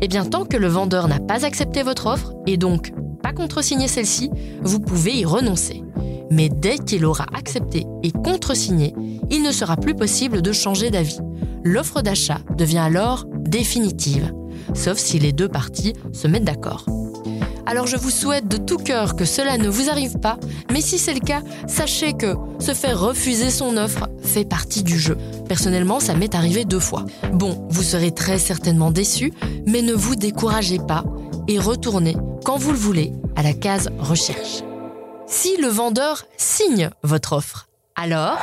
Eh 0.00 0.08
bien, 0.08 0.24
tant 0.24 0.44
que 0.44 0.56
le 0.56 0.68
vendeur 0.68 1.08
n'a 1.08 1.20
pas 1.20 1.44
accepté 1.44 1.82
votre 1.82 2.06
offre, 2.06 2.32
et 2.46 2.56
donc 2.56 2.92
pas 3.22 3.32
contresigné 3.32 3.88
celle-ci, 3.88 4.30
vous 4.62 4.80
pouvez 4.80 5.18
y 5.18 5.24
renoncer. 5.24 5.82
Mais 6.30 6.48
dès 6.48 6.78
qu'il 6.78 7.04
aura 7.04 7.26
accepté 7.34 7.84
et 8.02 8.12
contresigné, 8.12 8.94
il 9.30 9.42
ne 9.42 9.52
sera 9.52 9.76
plus 9.76 9.94
possible 9.94 10.40
de 10.40 10.52
changer 10.52 10.90
d'avis. 10.90 11.18
L'offre 11.64 12.00
d'achat 12.00 12.40
devient 12.56 12.78
alors 12.78 13.26
définitive, 13.40 14.32
sauf 14.74 14.96
si 14.98 15.18
les 15.18 15.32
deux 15.32 15.48
parties 15.48 15.94
se 16.12 16.28
mettent 16.28 16.44
d'accord. 16.44 16.86
Alors 17.68 17.86
je 17.86 17.98
vous 17.98 18.10
souhaite 18.10 18.48
de 18.48 18.56
tout 18.56 18.78
cœur 18.78 19.14
que 19.14 19.26
cela 19.26 19.58
ne 19.58 19.68
vous 19.68 19.90
arrive 19.90 20.18
pas, 20.18 20.38
mais 20.72 20.80
si 20.80 20.98
c'est 20.98 21.12
le 21.12 21.20
cas, 21.20 21.42
sachez 21.66 22.14
que 22.14 22.34
se 22.58 22.72
faire 22.72 22.98
refuser 22.98 23.50
son 23.50 23.76
offre 23.76 24.08
fait 24.22 24.46
partie 24.46 24.82
du 24.82 24.98
jeu. 24.98 25.18
Personnellement, 25.48 26.00
ça 26.00 26.14
m'est 26.14 26.34
arrivé 26.34 26.64
deux 26.64 26.80
fois. 26.80 27.04
Bon, 27.34 27.66
vous 27.68 27.82
serez 27.82 28.10
très 28.10 28.38
certainement 28.38 28.90
déçu, 28.90 29.34
mais 29.66 29.82
ne 29.82 29.92
vous 29.92 30.16
découragez 30.16 30.78
pas 30.78 31.04
et 31.46 31.58
retournez, 31.58 32.16
quand 32.42 32.56
vous 32.56 32.72
le 32.72 32.78
voulez, 32.78 33.12
à 33.36 33.42
la 33.42 33.52
case 33.52 33.90
recherche. 33.98 34.62
Si 35.26 35.58
le 35.58 35.68
vendeur 35.68 36.24
signe 36.38 36.88
votre 37.02 37.34
offre, 37.34 37.68
alors... 37.96 38.38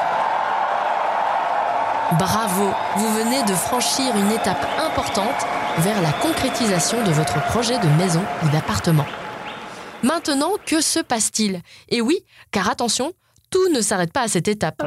Bravo, 2.19 2.69
vous 2.97 3.13
venez 3.15 3.41
de 3.45 3.55
franchir 3.55 4.15
une 4.15 4.31
étape 4.31 4.67
importante 4.85 5.47
vers 5.79 6.01
la 6.01 6.11
concrétisation 6.11 7.03
de 7.03 7.11
votre 7.11 7.43
projet 7.45 7.77
de 7.79 7.87
maison 7.97 8.21
ou 8.43 8.49
d'appartement. 8.49 9.05
Maintenant, 10.03 10.51
que 10.65 10.81
se 10.81 10.99
passe-t-il? 10.99 11.61
Et 11.89 12.01
oui, 12.01 12.19
car 12.51 12.69
attention, 12.69 13.13
tout 13.49 13.69
ne 13.69 13.81
s'arrête 13.81 14.13
pas 14.13 14.21
à 14.21 14.27
cette 14.27 14.47
étape, 14.47 14.81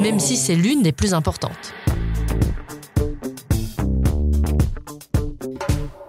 même 0.00 0.20
si 0.20 0.36
c'est 0.36 0.54
l'une 0.54 0.82
des 0.82 0.92
plus 0.92 1.14
importantes. 1.14 1.74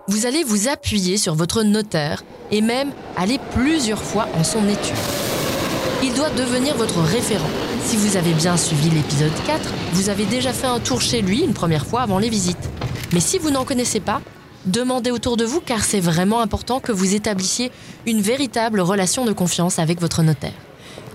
Vous 0.08 0.26
allez 0.26 0.44
vous 0.44 0.68
appuyer 0.68 1.18
sur 1.18 1.36
votre 1.36 1.64
notaire 1.64 2.24
et 2.52 2.62
même 2.62 2.92
aller 3.16 3.40
plusieurs 3.54 4.04
fois 4.04 4.28
en 4.38 4.44
son 4.44 4.68
étude. 4.68 4.96
Il 6.04 6.14
doit 6.14 6.30
devenir 6.32 6.76
votre 6.76 7.00
référent 7.00 7.50
Si 7.86 7.96
vous 7.96 8.18
avez 8.18 8.34
bien 8.34 8.58
suivi 8.58 8.90
l'épisode 8.90 9.32
4, 9.46 9.62
vous 9.94 10.10
avez 10.10 10.26
déjà 10.26 10.52
fait 10.52 10.68
un 10.68 10.80
tour 10.80 11.02
chez 11.02 11.22
lui 11.22 11.42
une 11.42 11.54
première 11.54 11.86
fois 11.86 12.02
avant 12.02 12.20
les 12.20 12.30
visites. 12.30 12.70
Mais 13.14 13.20
si 13.20 13.38
vous 13.38 13.50
n'en 13.50 13.66
connaissez 13.66 14.00
pas, 14.00 14.22
demandez 14.66 15.12
autour 15.12 15.38
de 15.38 15.44
vous 15.44 15.60
car 15.60 15.84
c'est 15.84 16.00
vraiment 16.00 16.40
important 16.40 16.80
que 16.80 16.92
vous 16.92 17.14
établissiez 17.14 17.72
une 18.06 18.22
véritable 18.22 18.80
relation 18.80 19.26
de 19.26 19.34
confiance 19.34 19.80
avec 19.80 20.00
votre 20.00 20.24
notaire. 20.24 20.54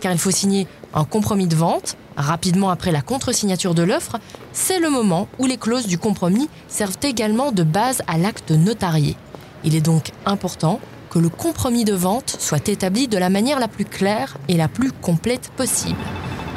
Car 0.01 0.13
il 0.13 0.19
faut 0.19 0.31
signer 0.31 0.67
un 0.93 1.05
compromis 1.05 1.47
de 1.47 1.57
vente 1.57 1.97
rapidement 2.17 2.71
après 2.71 2.93
la 2.93 3.03
contre-signature 3.03 3.75
de 3.75 3.83
l'offre, 3.83 4.19
c'est 4.53 4.79
le 4.79 4.91
moment 4.91 5.29
où 5.39 5.47
les 5.47 5.57
clauses 5.57 5.87
du 5.87 5.99
compromis 5.99 6.49
servent 6.69 6.99
également 7.03 7.53
de 7.53 7.63
base 7.63 8.03
à 8.07 8.19
l'acte 8.19 8.51
notarié. 8.51 9.17
Il 9.65 9.75
est 9.75 9.81
donc 9.81 10.11
important 10.25 10.81
que 11.11 11.19
le 11.19 11.29
compromis 11.29 11.85
de 11.85 11.95
vente 11.95 12.37
soit 12.39 12.69
établi 12.69 13.09
de 13.09 13.17
la 13.17 13.31
manière 13.31 13.59
la 13.59 13.69
plus 13.69 13.85
claire 13.85 14.37
et 14.49 14.57
la 14.57 14.69
plus 14.69 14.93
complète 14.93 15.51
possible. 15.57 15.99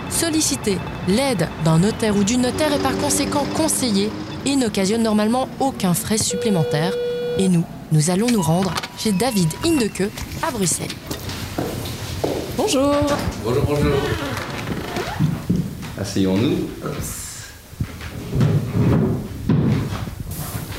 Solliciter 0.10 0.78
l'aide 1.08 1.48
d'un 1.64 1.80
notaire 1.80 2.18
ou 2.18 2.24
d'une 2.24 2.42
notaire 2.42 2.74
est 2.74 2.82
par 2.82 2.98
conséquent 2.98 3.46
conseillé 3.56 4.10
et 4.46 4.56
n'occasionne 4.56 5.04
normalement 5.04 5.48
aucun 5.60 5.94
frais 5.94 6.18
supplémentaire. 6.18 6.94
Et 7.38 7.48
nous, 7.48 7.64
nous 7.92 8.10
allons 8.10 8.30
nous 8.30 8.42
rendre 8.42 8.74
chez 8.98 9.12
David 9.12 9.50
Indeke 9.66 10.04
à 10.42 10.52
Bruxelles. 10.52 10.88
Bonjour 12.58 12.94
Bonjour, 13.44 13.64
bonjour. 13.64 13.94
Asseyons-nous. 16.00 16.70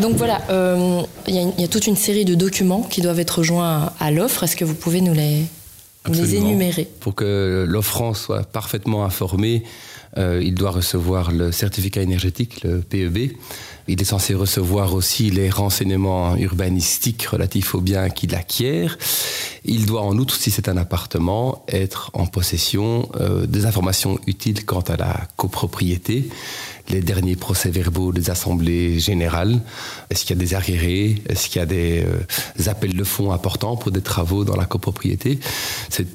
Donc 0.00 0.16
voilà, 0.16 0.40
euh, 0.50 1.02
y, 1.26 1.36
il 1.36 1.60
y 1.60 1.64
a 1.64 1.68
toute 1.68 1.86
une 1.86 1.96
série 1.96 2.24
de 2.24 2.34
documents 2.34 2.82
qui 2.82 3.02
doivent 3.02 3.20
être 3.20 3.42
joints 3.42 3.92
à 4.00 4.10
l'offre. 4.10 4.44
Est-ce 4.44 4.56
que 4.56 4.64
vous 4.64 4.74
pouvez 4.74 5.02
nous 5.02 5.12
les, 5.12 5.44
les 6.08 6.86
Pour 7.00 7.14
que 7.14 7.66
l'offrant 7.68 8.14
soit 8.14 8.44
parfaitement 8.44 9.04
informé, 9.04 9.64
euh, 10.18 10.40
il 10.42 10.54
doit 10.54 10.70
recevoir 10.70 11.30
le 11.30 11.52
certificat 11.52 12.02
énergétique, 12.02 12.64
le 12.64 12.80
PEB. 12.80 13.32
Il 13.86 14.00
est 14.00 14.04
censé 14.04 14.34
recevoir 14.34 14.94
aussi 14.94 15.30
les 15.30 15.50
renseignements 15.50 16.36
urbanistiques 16.36 17.24
relatifs 17.26 17.74
aux 17.74 17.80
biens 17.80 18.08
qu'il 18.08 18.34
acquiert. 18.34 18.98
Il 19.64 19.86
doit 19.86 20.02
en 20.02 20.16
outre, 20.16 20.34
si 20.34 20.50
c'est 20.50 20.68
un 20.68 20.76
appartement, 20.76 21.64
être 21.68 22.10
en 22.14 22.26
possession 22.26 23.08
euh, 23.20 23.46
des 23.46 23.66
informations 23.66 24.18
utiles 24.26 24.64
quant 24.64 24.80
à 24.80 24.96
la 24.96 25.28
copropriété, 25.36 26.28
les 26.90 27.00
derniers 27.00 27.36
procès-verbaux 27.36 28.12
des 28.12 28.30
assemblées 28.30 28.98
générales. 28.98 29.60
Est-ce 30.10 30.24
qu'il 30.24 30.36
y 30.36 30.38
a 30.38 30.42
des 30.42 30.54
arriérés? 30.54 31.22
Est-ce 31.28 31.48
qu'il 31.48 31.58
y 31.58 31.62
a 31.62 31.66
des 31.66 32.04
euh, 32.04 32.70
appels 32.70 32.94
de 32.94 33.04
fonds 33.04 33.32
importants 33.32 33.76
pour 33.76 33.90
des 33.90 34.02
travaux 34.02 34.44
dans 34.44 34.56
la 34.56 34.66
copropriété? 34.66 35.38
C'est 35.88 36.06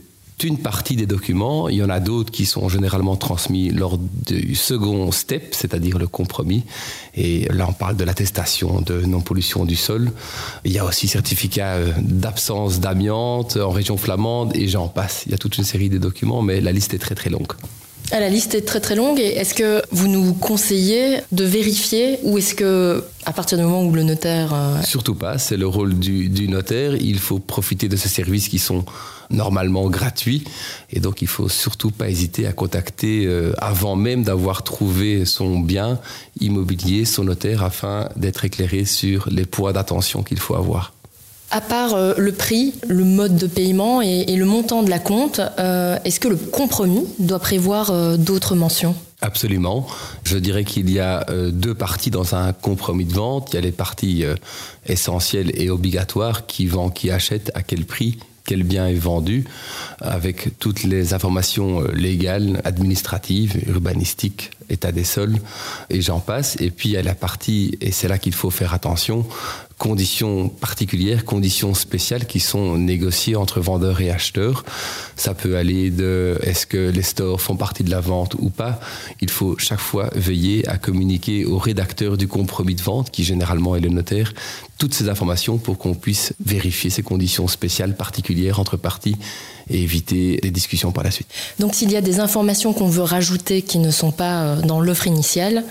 une 0.44 0.58
partie 0.58 0.96
des 0.96 1.06
documents. 1.06 1.70
Il 1.70 1.78
y 1.78 1.84
en 1.84 1.90
a 1.90 2.00
d'autres 2.00 2.32
qui 2.32 2.46
sont 2.46 2.68
généralement 2.68 3.16
transmis 3.16 3.70
lors 3.70 3.98
du 3.98 4.56
second 4.56 5.12
step, 5.12 5.54
c'est-à-dire 5.54 5.98
le 5.98 6.08
compromis. 6.08 6.64
Et 7.16 7.48
là, 7.52 7.66
on 7.70 7.74
parle 7.74 7.96
de 7.96 8.04
l'attestation 8.04 8.82
de 8.82 9.02
non-pollution 9.02 9.66
du 9.66 9.76
sol. 9.76 10.12
Il 10.66 10.72
y 10.72 10.80
a 10.80 10.86
aussi 10.86 11.08
certificat 11.08 11.76
euh, 11.76 11.94
d'absence 12.00 12.80
d'amiante 12.80 13.58
en 13.58 13.72
région 13.72 13.98
flamande 13.98 14.56
et 14.56 14.68
j'en 14.68 14.88
passe. 14.88 15.24
Il 15.26 15.32
y 15.32 15.36
a 15.36 15.38
toute 15.38 15.58
une 15.58 15.64
série 15.64 15.90
de 15.90 15.98
documents, 15.98 16.42
mais 16.42 16.60
la 16.60 16.72
liste 16.72 16.94
est 16.94 17.00
très 17.00 17.16
très 17.16 17.30
longue. 17.30 17.54
Ah, 18.12 18.20
La 18.20 18.30
liste 18.30 18.56
est 18.56 18.62
très 18.62 18.80
très 18.80 18.96
longue. 18.96 19.20
Et 19.20 19.36
est-ce 19.38 19.54
que 19.54 19.82
vous 19.92 20.08
nous 20.08 20.34
conseillez 20.34 21.20
de 21.32 21.44
vérifier 21.44 22.20
ou 22.24 22.38
est-ce 22.38 22.56
que, 22.56 23.04
à 23.26 23.34
partir 23.34 23.58
du 23.58 23.64
moment 23.64 23.84
où 23.84 23.92
le 23.94 24.04
notaire. 24.04 24.54
euh, 24.54 24.82
Surtout 24.84 25.16
pas, 25.16 25.38
c'est 25.38 25.58
le 25.58 25.68
rôle 25.68 25.96
du, 25.98 26.48
notaire. 26.48 26.96
Il 26.96 27.20
faut 27.20 27.40
profiter 27.40 27.90
de 27.90 27.96
ces 27.96 28.10
services 28.10 28.48
qui 28.48 28.60
sont 28.60 28.86
normalement 29.32 29.90
gratuits. 29.90 30.44
Et 30.92 31.00
donc, 31.00 31.22
il 31.24 31.28
faut 31.28 31.50
surtout 31.50 31.90
pas 31.92 32.10
hésiter 32.10 32.46
à 32.46 32.54
contacter 32.54 33.26
euh, 33.26 33.54
avant 33.58 33.96
même 33.96 34.24
d'avoir 34.24 34.64
trouvé 34.64 35.26
son 35.26 35.60
bien 35.60 36.00
immobilier, 36.40 37.06
son 37.06 37.24
notaire, 37.24 37.64
afin 37.64 38.10
d'être 38.16 38.46
éclairé 38.46 38.86
sur 38.86 39.28
les 39.32 39.46
points 39.46 39.74
d'attention 39.74 40.22
qu'il 40.22 40.40
faut 40.40 40.56
avoir. 40.56 40.94
À 41.56 41.62
part 41.62 41.94
euh, 41.94 42.14
le 42.18 42.34
prix, 42.34 42.74
le 42.86 43.06
mode 43.06 43.38
de 43.38 43.48
paiement 43.48 44.02
et, 44.02 44.26
le 44.26 44.44
montant 44.44 44.84
de 44.84 44.90
la 44.90 45.00
compte, 45.00 45.40
euh, 45.58 45.98
est-ce 46.04 46.20
que 46.20 46.28
le 46.28 46.36
compromis 46.36 47.06
doit 47.18 47.40
prévoir 47.40 47.92
euh, 47.92 48.18
d'autres 48.18 48.56
mentions? 48.56 48.94
Absolument. 49.22 49.88
Je 50.26 50.38
dirais 50.38 50.66
qu'il 50.66 50.90
y 50.90 51.00
a 51.00 51.26
deux 51.54 51.74
parties 51.74 52.12
dans 52.12 52.36
un 52.36 52.52
compromis 52.52 53.06
de 53.06 53.14
vente. 53.14 53.54
Il 53.54 53.56
y 53.56 53.58
a 53.60 53.62
les 53.62 53.72
parties 53.72 54.26
essentielles 54.86 55.52
et 55.56 55.70
obligatoires 55.70 56.46
qui 56.46 56.68
vend, 56.68 56.90
qui 56.90 57.10
achète, 57.10 57.50
à 57.56 57.64
quel 57.64 57.86
prix, 57.86 58.20
quel 58.46 58.64
bien 58.64 58.88
est 58.88 58.94
vendu, 58.94 59.46
avec 60.00 60.60
toutes 60.60 60.84
les 60.84 61.14
informations 61.14 61.82
légales, 61.94 62.62
administratives, 62.66 63.64
urbanistiques, 63.68 64.52
état 64.70 64.92
des 64.92 65.04
sols, 65.04 65.38
et 65.90 66.02
j'en 66.02 66.20
passe. 66.20 66.58
Et 66.60 66.70
puis 66.70 66.90
il 66.90 66.92
y 66.92 66.98
a 66.98 67.02
la 67.02 67.16
partie, 67.16 67.78
et 67.82 67.92
c'est 67.92 68.08
là 68.08 68.18
qu'il 68.18 68.34
faut 68.34 68.52
faire 68.52 68.74
attention, 68.74 69.26
conditions 69.78 70.48
particulières, 70.48 71.26
conditions 71.26 71.74
spéciales 71.74 72.26
qui 72.26 72.40
sont 72.40 72.78
négociées 72.78 73.36
entre 73.36 73.60
vendeurs 73.60 74.00
et 74.00 74.10
acheteurs. 74.10 74.64
Ça 75.18 75.34
peut 75.34 75.58
aller 75.58 75.90
de 75.90 76.38
est-ce 76.44 76.66
que 76.66 76.90
les 76.90 77.02
stores 77.02 77.42
font 77.42 77.58
partie 77.58 77.84
de 77.84 77.90
la 77.90 78.00
vente 78.00 78.36
ou 78.40 78.50
pas? 78.50 78.80
Il 79.22 79.30
faut 79.30 79.58
chaque 79.58 79.80
fois 79.80 80.10
veiller 80.16 80.68
à 80.68 80.78
communiquer 80.78 81.46
au 81.46 81.58
rédacteur 81.58 82.18
du 82.18 82.28
compromis 82.28 82.76
de 82.76 82.82
vente, 82.82 83.12
qui 83.12 83.24
généralement 83.24 83.76
est 83.76 83.82
le 83.82 83.90
notaire, 83.90 84.34
toutes 84.78 84.94
ces 84.94 85.10
informations 85.10 85.58
pour 85.58 85.78
qu'on 85.78 85.94
puisse 85.94 86.34
vérifier 86.44 86.90
ces 86.90 87.04
conditions 87.04 87.48
spéciales 87.48 87.96
particulières 87.96 88.60
entre 88.60 88.78
parties 88.78 89.18
et 89.70 89.82
éviter 89.82 90.38
des 90.42 90.52
discussions 90.52 90.92
par 90.92 91.04
la 91.04 91.12
suite. 91.12 91.28
Donc 91.60 91.76
s'il 91.76 91.92
y 91.92 91.96
a 91.96 92.02
des 92.02 92.20
informations 92.20 92.74
qu'on 92.74 92.88
veut 92.88 93.04
rajouter 93.04 93.62
qui 93.62 93.80
ne 93.80 93.92
sont 93.92 94.12
pas 94.12 94.44
euh, 94.44 94.62
dans 94.62 94.80
l'offre 94.80 95.08
initiale, 95.08 95.64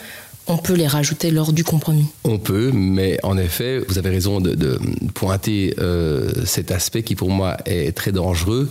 on 0.47 0.59
peut 0.59 0.75
les 0.75 0.87
rajouter 0.87 1.31
lors 1.31 1.53
du 1.53 1.65
compromis. 1.65 2.07
On 2.25 2.39
peut, 2.39 2.71
mais 2.73 3.19
en 3.23 3.39
effet, 3.39 3.79
vous 3.79 3.99
avez 3.99 4.11
raison 4.11 4.41
de, 4.41 4.79
pointer 5.15 5.75
euh, 5.79 6.31
cet 6.45 6.71
aspect 6.71 7.03
qui 7.03 7.15
pour 7.15 7.31
moi 7.31 7.57
est 7.67 7.97
très 7.97 8.13
dangereux. 8.13 8.71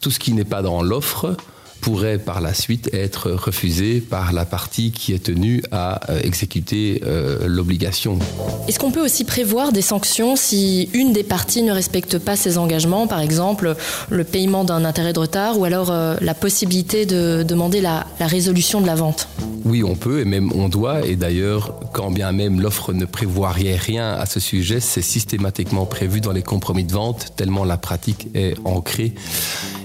Tout 0.00 0.10
ce 0.10 0.18
qui 0.18 0.32
n'est 0.32 0.44
pas 0.44 0.62
dans 0.62 0.82
l'offre 0.82 1.36
pourrait 1.84 2.16
par 2.16 2.40
la 2.40 2.54
suite 2.54 2.88
être 2.94 3.30
refusé 3.30 4.00
par 4.00 4.32
la 4.32 4.46
partie 4.46 4.90
qui 4.90 5.12
est 5.12 5.22
tenue 5.22 5.62
à 5.70 6.10
euh, 6.10 6.18
exécuter 6.22 7.02
euh, 7.04 7.46
l'obligation. 7.46 8.18
Est-ce 8.66 8.78
qu'on 8.78 8.90
peut 8.90 9.04
aussi 9.04 9.24
prévoir 9.24 9.70
des 9.70 9.82
sanctions 9.82 10.34
si 10.34 10.88
une 10.94 11.12
des 11.12 11.24
parties 11.24 11.62
ne 11.62 11.72
respecte 11.72 12.18
pas 12.18 12.36
ses 12.36 12.56
engagements, 12.56 13.06
par 13.06 13.20
exemple 13.20 13.76
le 14.08 14.24
paiement 14.24 14.64
d'un 14.64 14.82
intérêt 14.86 15.12
de 15.12 15.18
retard 15.18 15.58
ou 15.58 15.66
alors 15.66 15.90
euh, 15.90 16.16
la 16.22 16.32
possibilité 16.32 17.04
de 17.04 17.42
demander 17.42 17.82
la, 17.82 18.06
la 18.18 18.28
résolution 18.28 18.80
de 18.80 18.86
la 18.86 18.94
vente? 18.94 19.28
Oui, 19.66 19.82
on 19.84 19.94
peut 19.94 20.20
et 20.20 20.24
même 20.24 20.52
on 20.54 20.70
doit. 20.70 21.06
Et 21.06 21.16
d'ailleurs, 21.16 21.78
quand 21.92 22.10
bien 22.10 22.32
même 22.32 22.62
l'offre 22.62 22.94
ne 22.94 23.04
prévoit 23.04 23.50
rien, 23.50 23.76
rien 23.76 24.12
à 24.14 24.24
ce 24.24 24.40
sujet, 24.40 24.80
c'est 24.80 25.02
systématiquement 25.02 25.84
prévu 25.84 26.22
dans 26.22 26.32
les 26.32 26.42
compromis 26.42 26.84
de 26.84 26.92
vente, 26.92 27.34
tellement 27.36 27.64
la 27.64 27.76
pratique 27.76 28.28
est 28.34 28.56
ancrée. 28.64 29.14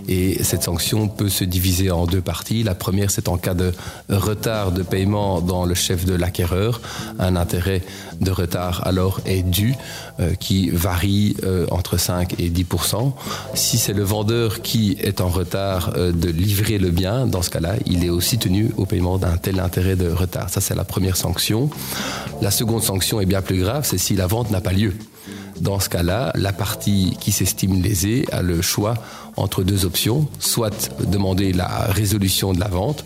Et 0.10 0.44
cette 0.44 0.64
sanction 0.64 1.08
peut 1.08 1.30
se 1.30 1.44
diviser 1.44 1.92
en 1.92 2.08
deux 2.08 2.20
parties. 2.20 2.64
La 2.64 2.74
première, 2.74 3.12
c'est 3.12 3.30
en 3.30 3.38
cas 3.38 3.54
de 3.54 3.72
retard 4.10 4.72
de 4.72 4.82
paiement 4.82 5.40
dans 5.40 5.66
le 5.66 5.76
chef 5.76 6.04
de 6.04 6.16
l'acquéreur. 6.16 6.82
Un 7.20 7.36
intérêt 7.36 7.84
de 8.20 8.32
retard 8.32 8.82
alors 8.88 9.22
est 9.26 9.44
dû, 9.44 9.76
euh, 10.20 10.34
qui 10.34 10.72
varie 10.72 11.38
euh, 11.44 11.68
entre 11.70 11.98
5 11.98 12.40
et 12.40 12.50
10% 12.50 13.14
Si 13.54 13.78
c'est 13.78 13.94
le 13.94 14.04
vendeur 14.04 14.64
qui 14.64 14.98
est 15.00 15.22
en 15.22 15.30
retard 15.30 15.94
euh, 15.96 16.12
de 16.12 16.30
livrer 16.30 16.80
le 16.80 16.90
bien, 16.90 17.28
dans 17.28 17.44
ce 17.44 17.52
cas-là, 17.52 17.76
il 17.86 18.04
est 18.04 18.10
aussi 18.10 18.40
tenu 18.40 18.72
au 18.78 18.88
paiement 18.88 19.20
d'un 19.20 19.38
tel 19.38 19.60
intérêt 19.60 19.96
de 19.96 20.10
retard. 20.10 20.50
Ça, 20.50 20.60
c'est 20.60 20.76
la 20.76 20.86
première 20.86 21.18
sanction. 21.18 21.70
La 22.42 22.50
seconde 22.50 22.82
sanction 22.82 23.22
est 23.22 23.28
bien 23.28 23.44
plus 23.44 23.60
grave, 23.60 23.86
c'est 23.86 24.00
si 24.00 24.16
la 24.16 24.26
vente 24.26 24.50
n'a 24.50 24.60
pas 24.60 24.74
lieu. 24.74 24.94
Dans 25.62 25.80
ce 25.80 25.90
cas-là, 25.90 26.32
la 26.36 26.54
partie 26.54 27.18
qui 27.20 27.32
s'estime 27.32 27.82
lésée 27.82 28.26
a 28.32 28.42
le 28.42 28.62
choix 28.62 28.96
entre 29.36 29.64
deux 29.64 29.86
options, 29.86 30.28
soit 30.40 30.92
demander 31.06 31.54
la 31.54 31.68
résolution 31.68 32.54
de 32.54 32.60
la 32.60 32.68
vente 32.68 33.04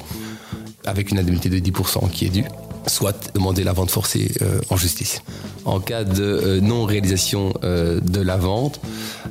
avec 0.86 1.12
une 1.12 1.20
indemnité 1.20 1.50
de 1.50 1.58
10% 1.60 2.10
qui 2.10 2.26
est 2.26 2.30
due, 2.30 2.46
soit 2.88 3.32
demander 3.34 3.64
la 3.64 3.74
vente 3.74 3.92
forcée 3.92 4.32
euh, 4.42 4.60
en 4.70 4.78
justice. 4.78 5.22
En 5.66 5.80
cas 5.80 6.04
de 6.04 6.24
euh, 6.24 6.62
non-réalisation 6.62 7.54
euh, 7.64 8.00
de 8.02 8.22
la 8.22 8.38
vente, 8.38 8.82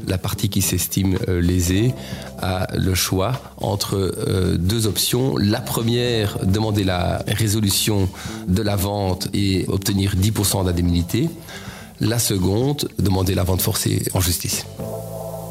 la 0.09 0.19
partie 0.19 0.49
qui 0.49 0.63
s'estime 0.63 1.19
lésée 1.29 1.95
a 2.41 2.67
le 2.77 2.95
choix 2.95 3.41
entre 3.59 4.57
deux 4.59 4.89
options. 4.89 5.37
La 5.37 5.61
première, 5.61 6.39
demander 6.45 6.83
la 6.83 7.23
résolution 7.29 8.09
de 8.49 8.63
la 8.63 8.75
vente 8.75 9.29
et 9.33 9.65
obtenir 9.69 10.17
10% 10.17 10.65
d'indemnité. 10.65 11.29
La 12.05 12.19
seconde, 12.19 12.89
demander 12.99 13.33
la 13.37 13.45
vente 13.45 13.63
forcée 13.63 14.03
en 14.13 14.21
justice. 14.21 14.67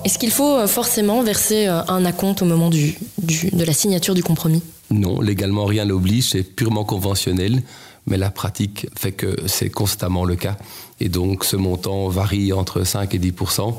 Est-ce 0.04 0.20
qu'il 0.20 0.32
faut 0.32 0.58
euh, 0.58 0.68
forcément 0.68 1.24
verser 1.24 1.68
euh, 1.68 1.82
un 1.88 2.04
acompte 2.04 2.42
au 2.42 2.46
moment 2.46 2.70
de 2.70 3.66
la 3.66 3.72
signature 3.72 4.14
du 4.14 4.22
compromis? 4.22 4.62
Non, 4.92 5.22
légalement 5.22 5.66
rien 5.66 5.86
n'oblige, 5.86 6.30
c'est 6.32 6.44
purement 6.44 6.84
conventionnel. 6.84 7.64
mais 8.08 8.18
la 8.18 8.32
pratique 8.32 8.88
fait 8.98 9.12
que 9.12 9.36
c'est 9.46 9.70
constamment 9.70 10.26
le 10.26 10.36
cas. 10.36 10.58
Et 11.00 11.08
donc 11.08 11.46
ce 11.46 11.56
montant 11.56 12.10
varie 12.10 12.52
entre 12.52 12.84
5 12.84 13.14
et 13.14 13.20
10% 13.20 13.76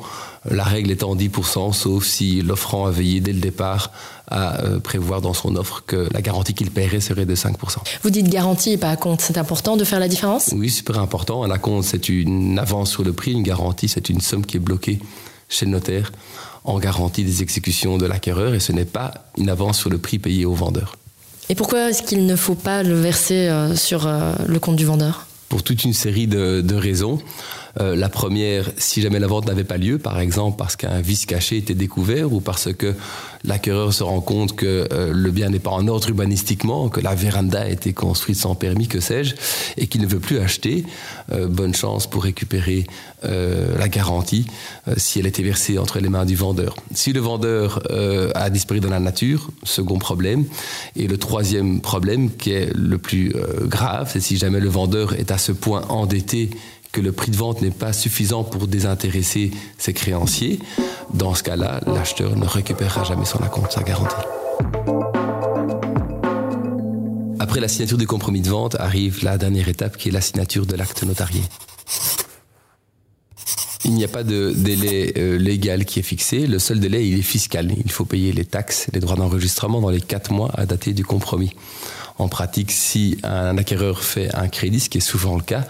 la 0.50 0.64
règle 0.64 0.90
étant 0.90 1.14
10% 1.14 1.72
sauf 1.72 2.04
si 2.04 2.42
l'offrant 2.42 2.86
a 2.86 2.90
veillé 2.90 3.20
dès 3.20 3.32
le 3.32 3.40
départ 3.40 3.92
à 4.28 4.60
euh, 4.62 4.80
prévoir 4.80 5.20
dans 5.20 5.34
son 5.34 5.56
offre 5.56 5.84
que 5.86 6.08
la 6.12 6.20
garantie 6.20 6.54
qu'il 6.54 6.70
paierait 6.70 7.00
serait 7.00 7.26
de 7.26 7.34
5% 7.34 7.54
Vous 8.02 8.10
dites 8.10 8.28
garantie 8.28 8.72
et 8.72 8.76
pas 8.76 8.90
à 8.90 8.96
compte, 8.96 9.20
c'est 9.20 9.38
important 9.38 9.76
de 9.76 9.84
faire 9.84 10.00
la 10.00 10.08
différence? 10.08 10.50
Oui, 10.56 10.70
super 10.70 10.98
important. 10.98 11.44
Un 11.44 11.58
compte, 11.58 11.84
c'est 11.84 12.08
une 12.08 12.58
avance 12.58 12.90
sur 12.90 13.04
le 13.04 13.12
prix, 13.12 13.32
une 13.32 13.42
garantie, 13.42 13.88
c'est 13.88 14.08
une 14.08 14.20
somme 14.20 14.44
qui 14.44 14.56
est 14.56 14.60
bloquée 14.60 14.98
chez 15.48 15.66
le 15.66 15.72
notaire 15.72 16.10
en 16.64 16.78
garantie 16.78 17.24
des 17.24 17.42
exécutions 17.42 17.98
de 17.98 18.06
l'acquéreur 18.06 18.54
et 18.54 18.60
ce 18.60 18.72
n'est 18.72 18.84
pas 18.84 19.12
une 19.36 19.48
avance 19.48 19.78
sur 19.78 19.90
le 19.90 19.98
prix 19.98 20.18
payé 20.18 20.44
au 20.44 20.54
vendeur. 20.54 20.96
Et 21.48 21.54
pourquoi 21.54 21.90
est-ce 21.90 22.02
qu'il 22.02 22.26
ne 22.26 22.36
faut 22.36 22.54
pas 22.54 22.82
le 22.82 22.94
verser 22.94 23.48
euh, 23.48 23.74
sur 23.74 24.06
euh, 24.06 24.32
le 24.46 24.58
compte 24.58 24.76
du 24.76 24.84
vendeur? 24.84 25.26
Pour 25.48 25.62
toute 25.62 25.84
une 25.84 25.92
série 25.92 26.26
de, 26.26 26.74
raisons. 26.74 27.20
Euh, 27.80 27.96
la 27.96 28.08
première, 28.08 28.70
si 28.76 29.00
jamais 29.00 29.18
la 29.18 29.26
vente 29.26 29.46
n'avait 29.46 29.64
pas 29.64 29.78
lieu, 29.78 29.98
par 29.98 30.20
exemple 30.20 30.56
parce 30.58 30.76
qu'un 30.76 31.00
vice 31.00 31.26
caché 31.26 31.56
était 31.56 31.74
découvert 31.74 32.32
ou 32.32 32.40
parce 32.40 32.72
que 32.72 32.94
l'acquéreur 33.44 33.92
se 33.92 34.02
rend 34.02 34.20
compte 34.20 34.54
que 34.54 34.88
euh, 34.92 35.12
le 35.12 35.30
bien 35.30 35.48
n'est 35.48 35.58
pas 35.58 35.70
en 35.70 35.88
ordre 35.88 36.08
urbanistiquement, 36.08 36.88
que 36.88 37.00
la 37.00 37.14
véranda 37.14 37.62
a 37.62 37.68
été 37.68 37.92
construite 37.92 38.36
sans 38.36 38.54
permis, 38.54 38.88
que 38.88 39.00
sais-je, 39.00 39.34
et 39.76 39.86
qu'il 39.86 40.02
ne 40.02 40.06
veut 40.06 40.20
plus 40.20 40.38
acheter, 40.38 40.84
euh, 41.32 41.48
bonne 41.48 41.74
chance 41.74 42.06
pour 42.06 42.24
récupérer 42.24 42.86
la 43.24 43.88
garantie 43.88 44.46
si 44.96 45.20
elle 45.20 45.28
était 45.28 45.44
versée 45.44 45.78
entre 45.78 46.00
les 46.00 46.08
mains 46.08 46.24
du 46.24 46.34
vendeur. 46.34 46.74
Si 46.92 47.12
le 47.12 47.20
vendeur 47.20 47.80
a 48.34 48.50
disparu 48.50 48.80
dans 48.80 48.90
la 48.90 48.98
nature, 48.98 49.50
second 49.62 49.98
problème. 49.98 50.44
Et 50.96 51.06
le 51.06 51.16
troisième 51.16 51.80
problème, 51.80 52.32
qui 52.34 52.50
est 52.50 52.72
le 52.74 52.98
plus 52.98 53.32
grave, 53.66 54.10
c'est 54.12 54.18
si 54.18 54.38
jamais 54.38 54.58
le 54.58 54.68
vendeur 54.68 55.14
est 55.14 55.30
à 55.30 55.38
ce 55.38 55.52
point 55.52 55.82
endetté 55.88 56.50
que 56.92 57.00
le 57.00 57.10
prix 57.10 57.30
de 57.30 57.36
vente 57.36 57.62
n'est 57.62 57.70
pas 57.70 57.92
suffisant 57.92 58.44
pour 58.44 58.68
désintéresser 58.68 59.50
ses 59.78 59.94
créanciers, 59.94 60.60
dans 61.14 61.34
ce 61.34 61.42
cas-là, 61.42 61.80
l'acheteur 61.86 62.36
ne 62.36 62.46
récupérera 62.46 63.02
jamais 63.04 63.24
son 63.24 63.38
acompte, 63.38 63.72
sa 63.72 63.82
garantie. 63.82 64.14
Après 67.38 67.60
la 67.60 67.68
signature 67.68 67.98
du 67.98 68.06
compromis 68.06 68.42
de 68.42 68.48
vente 68.48 68.76
arrive 68.76 69.24
la 69.24 69.38
dernière 69.38 69.68
étape 69.68 69.96
qui 69.96 70.10
est 70.10 70.12
la 70.12 70.20
signature 70.20 70.66
de 70.66 70.76
l'acte 70.76 71.02
notarié. 71.02 71.42
Il 73.92 73.96
n'y 73.96 74.04
a 74.04 74.08
pas 74.08 74.24
de 74.24 74.54
délai 74.56 75.12
euh, 75.18 75.36
légal 75.36 75.84
qui 75.84 75.98
est 75.98 76.02
fixé. 76.02 76.46
Le 76.46 76.58
seul 76.58 76.80
délai, 76.80 77.06
il 77.06 77.18
est 77.18 77.22
fiscal. 77.22 77.70
Il 77.84 77.90
faut 77.90 78.06
payer 78.06 78.32
les 78.32 78.46
taxes, 78.46 78.86
les 78.94 79.00
droits 79.00 79.16
d'enregistrement 79.16 79.82
dans 79.82 79.90
les 79.90 80.00
quatre 80.00 80.32
mois 80.32 80.50
à 80.54 80.64
dater 80.64 80.94
du 80.94 81.04
compromis 81.04 81.54
en 82.16 82.28
pratique, 82.28 82.70
si 82.72 83.18
un 83.22 83.58
acquéreur 83.58 84.02
fait 84.02 84.34
un 84.34 84.48
crédit, 84.48 84.80
ce 84.80 84.88
qui 84.88 84.96
est 84.96 85.02
souvent 85.02 85.36
le 85.36 85.42
cas, 85.42 85.66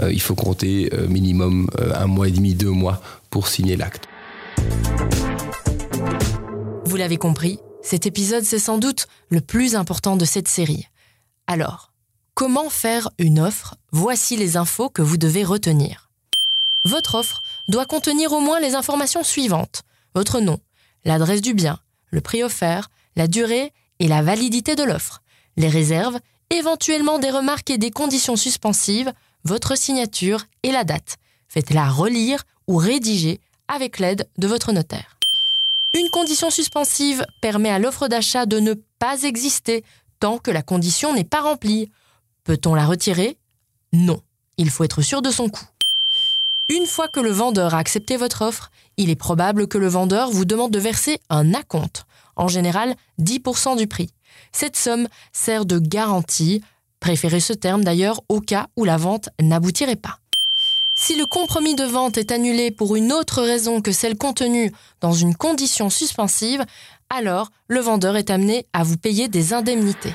euh, 0.00 0.12
il 0.12 0.20
faut 0.20 0.36
compter 0.36 0.88
euh, 0.92 1.08
minimum 1.08 1.68
un 1.96 2.06
mois 2.06 2.28
et 2.28 2.30
demi, 2.30 2.54
deux 2.54 2.70
mois 2.70 3.02
pour 3.28 3.48
signer 3.48 3.76
l'acte. 3.76 4.06
Vous 6.84 6.96
l'avez 6.96 7.16
compris, 7.16 7.58
cet 7.82 8.06
épisode, 8.06 8.44
c'est 8.44 8.60
sans 8.60 8.78
doute 8.78 9.08
le 9.30 9.40
plus 9.40 9.74
important 9.74 10.16
de 10.16 10.24
cette 10.24 10.46
série. 10.46 10.86
Alors, 11.48 11.92
comment 12.34 12.70
faire 12.70 13.10
une 13.18 13.40
offre? 13.40 13.74
Voici 13.90 14.36
les 14.36 14.56
infos 14.56 14.90
que 14.90 15.02
vous 15.02 15.16
devez 15.16 15.42
retenir. 15.42 16.04
Votre 16.86 17.14
offre 17.14 17.42
doit 17.68 17.86
contenir 17.86 18.32
au 18.32 18.40
moins 18.40 18.60
les 18.60 18.74
informations 18.74 19.24
suivantes. 19.24 19.82
Votre 20.14 20.40
nom, 20.40 20.58
l'adresse 21.04 21.42
du 21.42 21.54
bien, 21.54 21.78
le 22.10 22.20
prix 22.20 22.42
offert, 22.42 22.90
la 23.16 23.26
durée 23.26 23.72
et 23.98 24.08
la 24.08 24.22
validité 24.22 24.76
de 24.76 24.82
l'offre 24.82 25.22
les 25.56 25.68
réserves, 25.68 26.18
éventuellement 26.50 27.18
des 27.18 27.30
remarques 27.30 27.70
et 27.70 27.78
des 27.78 27.90
conditions 27.90 28.36
suspensives, 28.36 29.12
votre 29.44 29.76
signature 29.76 30.44
et 30.62 30.72
la 30.72 30.84
date. 30.84 31.16
Faites-la 31.48 31.88
relire 31.88 32.44
ou 32.66 32.76
rédiger 32.76 33.40
avec 33.68 33.98
l'aide 33.98 34.28
de 34.38 34.46
votre 34.46 34.72
notaire. 34.72 35.18
Une 35.94 36.10
condition 36.10 36.50
suspensive 36.50 37.24
permet 37.40 37.70
à 37.70 37.78
l'offre 37.78 38.08
d'achat 38.08 38.46
de 38.46 38.58
ne 38.58 38.74
pas 38.98 39.22
exister 39.22 39.84
tant 40.18 40.38
que 40.38 40.50
la 40.50 40.62
condition 40.62 41.14
n'est 41.14 41.24
pas 41.24 41.42
remplie. 41.42 41.90
Peut-on 42.42 42.74
la 42.74 42.86
retirer? 42.86 43.38
Non. 43.92 44.20
Il 44.56 44.70
faut 44.70 44.84
être 44.84 45.02
sûr 45.02 45.22
de 45.22 45.30
son 45.30 45.48
coût. 45.48 45.64
Une 46.70 46.86
fois 46.86 47.08
que 47.08 47.20
le 47.20 47.30
vendeur 47.30 47.74
a 47.74 47.78
accepté 47.78 48.16
votre 48.16 48.42
offre, 48.42 48.70
il 48.96 49.10
est 49.10 49.16
probable 49.16 49.68
que 49.68 49.76
le 49.76 49.88
vendeur 49.88 50.30
vous 50.30 50.46
demande 50.46 50.70
de 50.70 50.78
verser 50.78 51.18
un 51.28 51.52
acompte, 51.52 52.06
en 52.36 52.48
général 52.48 52.94
10% 53.20 53.76
du 53.76 53.86
prix. 53.86 54.10
Cette 54.50 54.76
somme 54.76 55.08
sert 55.32 55.66
de 55.66 55.78
garantie, 55.78 56.62
préférez 57.00 57.40
ce 57.40 57.52
terme 57.52 57.84
d'ailleurs 57.84 58.22
au 58.30 58.40
cas 58.40 58.68
où 58.76 58.84
la 58.84 58.96
vente 58.96 59.28
n'aboutirait 59.40 59.96
pas. 59.96 60.18
Si 60.94 61.16
le 61.16 61.26
compromis 61.26 61.74
de 61.74 61.84
vente 61.84 62.16
est 62.16 62.32
annulé 62.32 62.70
pour 62.70 62.96
une 62.96 63.12
autre 63.12 63.42
raison 63.42 63.82
que 63.82 63.92
celle 63.92 64.16
contenue 64.16 64.72
dans 65.00 65.12
une 65.12 65.34
condition 65.34 65.90
suspensive, 65.90 66.64
alors 67.10 67.50
le 67.68 67.80
vendeur 67.80 68.16
est 68.16 68.30
amené 68.30 68.66
à 68.72 68.84
vous 68.84 68.96
payer 68.96 69.28
des 69.28 69.52
indemnités. 69.52 70.14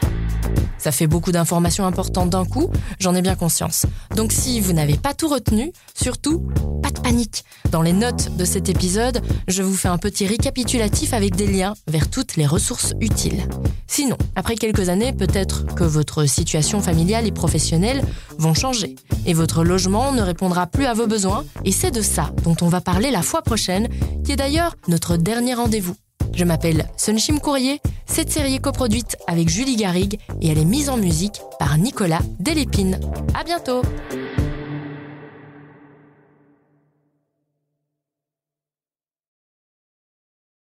Ça 0.79 0.91
fait 0.91 1.07
beaucoup 1.07 1.31
d'informations 1.31 1.85
importantes 1.85 2.29
d'un 2.29 2.45
coup, 2.45 2.69
j'en 2.99 3.13
ai 3.13 3.21
bien 3.21 3.35
conscience. 3.35 3.85
Donc 4.15 4.31
si 4.31 4.59
vous 4.59 4.73
n'avez 4.73 4.97
pas 4.97 5.13
tout 5.13 5.27
retenu, 5.27 5.71
surtout, 5.93 6.47
pas 6.81 6.89
de 6.89 6.99
panique. 6.99 7.43
Dans 7.71 7.81
les 7.81 7.93
notes 7.93 8.35
de 8.37 8.45
cet 8.45 8.69
épisode, 8.69 9.21
je 9.47 9.61
vous 9.61 9.75
fais 9.75 9.89
un 9.89 9.97
petit 9.97 10.25
récapitulatif 10.25 11.13
avec 11.13 11.35
des 11.35 11.47
liens 11.47 11.73
vers 11.87 12.09
toutes 12.09 12.37
les 12.37 12.47
ressources 12.47 12.93
utiles. 13.01 13.43
Sinon, 13.87 14.17
après 14.35 14.55
quelques 14.55 14.89
années, 14.89 15.13
peut-être 15.13 15.65
que 15.75 15.83
votre 15.83 16.25
situation 16.25 16.81
familiale 16.81 17.27
et 17.27 17.31
professionnelle 17.31 18.01
vont 18.37 18.53
changer 18.53 18.95
et 19.25 19.33
votre 19.33 19.63
logement 19.63 20.11
ne 20.13 20.21
répondra 20.21 20.67
plus 20.67 20.85
à 20.85 20.93
vos 20.93 21.07
besoins 21.07 21.43
et 21.65 21.71
c'est 21.71 21.91
de 21.91 22.01
ça 22.01 22.31
dont 22.43 22.55
on 22.61 22.69
va 22.69 22.81
parler 22.81 23.11
la 23.11 23.21
fois 23.21 23.41
prochaine, 23.41 23.89
qui 24.23 24.31
est 24.31 24.37
d'ailleurs 24.37 24.75
notre 24.87 25.17
dernier 25.17 25.53
rendez-vous. 25.53 25.95
Je 26.39 26.45
m'appelle 26.45 26.85
Sunshim 26.95 27.39
Courrier, 27.39 27.81
cette 28.05 28.31
série 28.31 28.55
est 28.55 28.59
coproduite 28.63 29.17
avec 29.27 29.49
Julie 29.49 29.75
Garrigue 29.75 30.17
et 30.41 30.47
elle 30.47 30.57
est 30.57 30.63
mise 30.63 30.89
en 30.89 30.95
musique 30.95 31.41
par 31.59 31.77
Nicolas 31.77 32.21
Delépine. 32.39 32.97
À 33.33 33.43
bientôt! 33.43 33.81